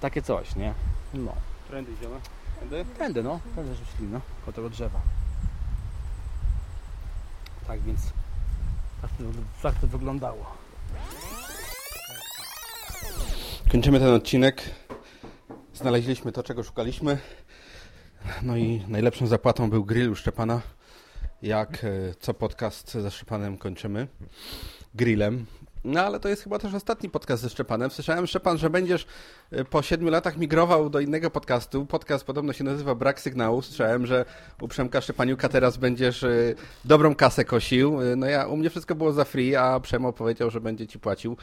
Takie 0.00 0.22
coś, 0.22 0.56
nie? 0.56 0.74
No. 1.14 1.32
Trendy 1.68 1.92
idziemy. 1.92 2.20
Tędy? 2.60 2.84
Tędy, 2.98 3.22
no. 3.22 3.40
Tędy 3.56 3.74
szli, 3.96 4.06
no. 4.06 4.20
Koło 4.44 4.52
tego 4.52 4.70
drzewa. 4.70 5.00
Tak 7.66 7.80
więc 7.80 8.00
tak 9.02 9.10
to, 9.10 9.24
tak 9.62 9.74
to 9.80 9.86
wyglądało. 9.86 10.57
Kończymy 13.72 14.00
ten 14.00 14.14
odcinek. 14.14 14.62
Znaleźliśmy 15.74 16.32
to, 16.32 16.42
czego 16.42 16.62
szukaliśmy. 16.62 17.18
No 18.42 18.56
i 18.56 18.82
najlepszą 18.88 19.26
zapłatą 19.26 19.70
był 19.70 19.84
grill 19.84 20.10
u 20.10 20.14
Szczepana. 20.14 20.60
Jak 21.42 21.84
e, 21.84 21.88
co 22.20 22.34
podcast 22.34 22.92
ze 22.92 23.10
Szczepanem 23.10 23.58
kończymy 23.58 24.08
grillem. 24.94 25.46
No 25.84 26.00
ale 26.00 26.20
to 26.20 26.28
jest 26.28 26.42
chyba 26.42 26.58
też 26.58 26.74
ostatni 26.74 27.10
podcast 27.10 27.42
ze 27.42 27.50
Szczepanem. 27.50 27.90
Słyszałem, 27.90 28.26
Szczepan, 28.26 28.58
że 28.58 28.70
będziesz 28.70 29.06
e, 29.50 29.64
po 29.64 29.82
siedmiu 29.82 30.10
latach 30.10 30.36
migrował 30.36 30.90
do 30.90 31.00
innego 31.00 31.30
podcastu. 31.30 31.86
Podcast 31.86 32.24
podobno 32.24 32.52
się 32.52 32.64
nazywa 32.64 32.94
Brak 32.94 33.20
Sygnału. 33.20 33.62
Słyszałem, 33.62 34.06
że 34.06 34.24
u 34.60 34.68
Przemka 34.68 35.00
Szczepaniuka 35.00 35.48
teraz 35.48 35.76
będziesz 35.76 36.24
e, 36.24 36.54
dobrą 36.84 37.14
kasę 37.14 37.44
kosił. 37.44 38.02
E, 38.02 38.16
No 38.16 38.26
ja, 38.26 38.46
u 38.46 38.56
mnie 38.56 38.70
wszystko 38.70 38.94
było 38.94 39.12
za 39.12 39.24
free, 39.24 39.56
a 39.56 39.80
Przemo 39.80 40.12
powiedział, 40.12 40.50
że 40.50 40.60
będzie 40.60 40.86
ci 40.86 40.98
płacił. 40.98 41.36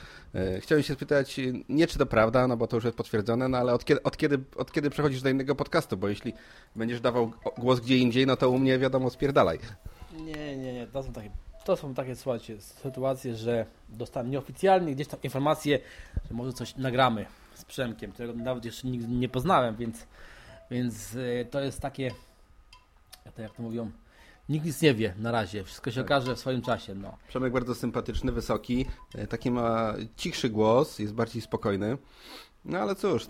Chciałem 0.59 0.83
się 0.83 0.93
spytać, 0.93 1.39
nie 1.69 1.87
czy 1.87 1.97
to 1.97 2.05
prawda, 2.05 2.47
no 2.47 2.57
bo 2.57 2.67
to 2.67 2.77
już 2.77 2.85
jest 2.85 2.97
potwierdzone, 2.97 3.47
no 3.47 3.57
ale 3.57 3.73
od 3.73 3.85
kiedy, 3.85 4.03
od 4.03 4.17
kiedy, 4.17 4.39
od 4.55 4.71
kiedy 4.71 4.89
przechodzisz 4.89 5.21
do 5.21 5.29
innego 5.29 5.55
podcastu? 5.55 5.97
Bo 5.97 6.07
jeśli 6.07 6.33
będziesz 6.75 7.01
dawał 7.01 7.31
głos 7.57 7.79
gdzie 7.79 7.97
indziej, 7.97 8.27
no 8.27 8.35
to 8.37 8.49
u 8.49 8.59
mnie 8.59 8.79
wiadomo, 8.79 9.09
spierdalaj. 9.09 9.59
Nie, 10.13 10.57
nie, 10.57 10.73
nie. 10.73 10.87
To 10.87 11.03
są 11.03 11.13
takie, 11.13 11.29
to 11.65 11.77
są 11.77 11.93
takie 11.93 12.15
słuchajcie, 12.15 12.61
sytuacje, 12.61 13.35
że 13.35 13.65
dostałem 13.89 14.31
nieoficjalnie 14.31 14.95
gdzieś 14.95 15.07
tam 15.07 15.21
informację, 15.23 15.79
że 16.27 16.33
może 16.33 16.53
coś 16.53 16.75
nagramy 16.75 17.25
z 17.55 17.65
Przemkiem, 17.65 18.11
którego 18.11 18.33
nawet 18.33 18.65
jeszcze 18.65 18.87
nigdy 18.87 19.07
nie 19.07 19.29
poznałem, 19.29 19.75
więc, 19.75 20.07
więc 20.71 21.15
e, 21.15 21.45
to 21.45 21.61
jest 21.61 21.81
takie, 21.81 22.11
to 23.35 23.41
jak 23.41 23.53
to 23.53 23.63
mówią, 23.63 23.91
nikt 24.49 24.65
nic 24.65 24.81
nie 24.81 24.93
wie 24.93 25.13
na 25.17 25.31
razie. 25.31 25.63
Wszystko 25.63 25.91
się 25.91 26.01
okaże 26.01 26.35
w 26.35 26.39
swoim 26.39 26.61
czasie. 26.61 26.95
No. 26.95 27.17
Przemek 27.27 27.53
bardzo 27.53 27.75
sympatyczny, 27.75 28.31
wysoki, 28.31 28.85
e, 29.15 29.27
taki 29.27 29.51
ma 29.51 29.93
cichszy 30.17 30.49
głos, 30.49 30.99
jest 30.99 31.13
bardziej 31.13 31.41
spokojny. 31.41 31.97
No 32.65 32.79
ale 32.79 32.95
cóż, 32.95 33.27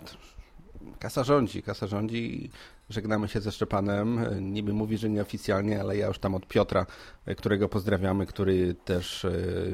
kasa 0.98 1.24
rządzi, 1.24 1.62
kasa 1.62 1.86
rządzi 1.86 2.44
i 2.44 2.50
żegnamy 2.88 3.28
się 3.28 3.40
ze 3.40 3.52
Szczepanem. 3.52 4.18
E, 4.18 4.40
Niby 4.40 4.72
mówi, 4.72 4.98
że 4.98 5.10
nieoficjalnie, 5.10 5.80
ale 5.80 5.96
ja 5.96 6.06
już 6.06 6.18
tam 6.18 6.34
od 6.34 6.46
Piotra, 6.46 6.86
e, 7.26 7.34
którego 7.34 7.68
pozdrawiamy, 7.68 8.26
który 8.26 8.74
też 8.74 9.24
e, 9.24 9.30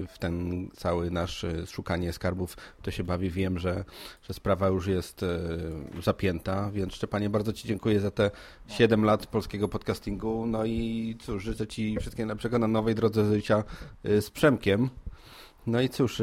w 0.09 0.19
ten 0.19 0.69
cały 0.77 1.11
nasz 1.11 1.47
szukanie 1.67 2.13
skarbów 2.13 2.57
to 2.83 2.91
się 2.91 3.05
bawi. 3.05 3.31
Wiem, 3.31 3.59
że, 3.59 3.85
że 4.23 4.35
sprawa 4.35 4.69
już 4.69 4.87
jest 4.87 5.25
zapięta, 6.03 6.71
więc 6.71 6.95
Szczepanie 6.95 7.31
bardzo 7.31 7.53
Ci 7.53 7.69
dziękuję 7.69 8.01
za 8.01 8.11
te 8.11 8.31
7 8.69 9.05
lat 9.05 9.27
polskiego 9.27 9.69
podcastingu. 9.69 10.47
No 10.47 10.65
i 10.65 11.17
cóż, 11.21 11.43
życzę 11.43 11.67
Ci 11.67 11.97
wszystkiego 12.01 12.27
najlepszego 12.27 12.59
na 12.59 12.69
nowej 12.69 12.95
drodze 12.95 13.35
życia 13.35 13.65
z 14.05 14.31
Przemkiem. 14.31 14.91
No 15.67 15.81
i 15.81 15.89
cóż, 15.89 16.23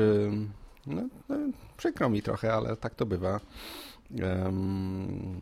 no, 0.87 1.01
no, 1.29 1.35
przykro 1.77 2.09
mi 2.09 2.21
trochę, 2.21 2.53
ale 2.53 2.77
tak 2.77 2.95
to 2.95 3.05
bywa. 3.05 3.39
Em, 4.19 5.39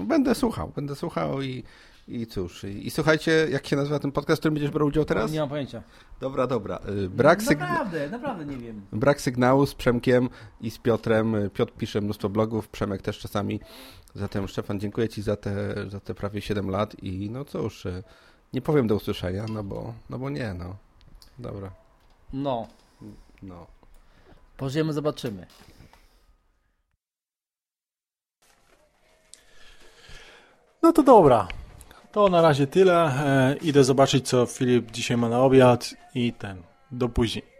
będę 0.00 0.34
słuchał, 0.34 0.72
będę 0.76 0.94
słuchał 0.96 1.42
i 1.42 1.64
I 2.08 2.26
cóż, 2.26 2.64
i, 2.64 2.86
i 2.86 2.90
słuchajcie, 2.90 3.46
jak 3.50 3.66
się 3.66 3.76
nazywa 3.76 3.98
ten 3.98 4.12
podcast, 4.12 4.38
w 4.38 4.40
którym 4.40 4.54
będziesz 4.54 4.70
brał 4.70 4.88
udział 4.88 5.04
teraz? 5.04 5.32
Nie 5.32 5.40
mam 5.40 5.48
pojęcia. 5.48 5.82
Dobra, 6.20 6.46
dobra. 6.46 6.78
Brak, 7.10 7.42
syg... 7.42 7.58
Naprawdę, 7.58 8.10
naprawdę 8.10 8.46
nie 8.46 8.56
wiem. 8.56 8.82
Brak 8.92 9.20
sygnału 9.20 9.66
z 9.66 9.74
Przemkiem 9.74 10.28
i 10.60 10.70
z 10.70 10.78
Piotrem. 10.78 11.34
Piotr 11.54 11.72
pisze 11.72 12.00
mnóstwo 12.00 12.28
blogów, 12.28 12.68
Przemek 12.68 13.02
też 13.02 13.18
czasami. 13.18 13.60
Zatem 14.14 14.48
Szczepan, 14.48 14.80
dziękuję 14.80 15.08
Ci 15.08 15.22
za 15.22 15.36
te, 15.36 15.74
za 15.90 16.00
te 16.00 16.14
prawie 16.14 16.40
7 16.40 16.70
lat 16.70 17.02
i 17.02 17.30
no 17.30 17.44
cóż, 17.44 17.86
y, 17.86 18.02
nie 18.52 18.62
powiem 18.62 18.86
do 18.86 18.94
usłyszenia, 18.94 19.44
no 19.52 19.64
bo, 19.64 19.94
no 20.10 20.18
bo 20.18 20.30
nie, 20.30 20.54
no. 20.54 20.76
Dobra, 21.38 21.70
No, 22.32 22.66
no. 23.42 23.66
pożyjemy, 24.56 24.92
zobaczymy. 24.92 25.46
No 30.86 30.92
to 30.92 31.02
dobra. 31.02 31.48
To 32.12 32.28
na 32.28 32.42
razie 32.42 32.66
tyle. 32.66 32.94
E, 32.94 33.56
idę 33.62 33.84
zobaczyć, 33.84 34.28
co 34.28 34.46
Filip 34.46 34.90
dzisiaj 34.90 35.16
ma 35.16 35.28
na 35.28 35.40
obiad 35.40 35.94
i 36.14 36.32
ten. 36.32 36.62
Do 36.90 37.08
później. 37.08 37.55